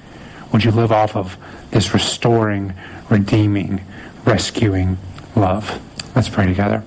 Would 0.53 0.65
you 0.65 0.71
live 0.71 0.93
off 0.93 1.15
of 1.17 1.37
this 1.71 1.93
restoring, 1.93 2.75
redeeming, 3.11 3.85
rescuing 4.25 4.99
love? 5.37 5.81
Let's 6.15 6.29
pray 6.29 6.47
together. 6.47 6.83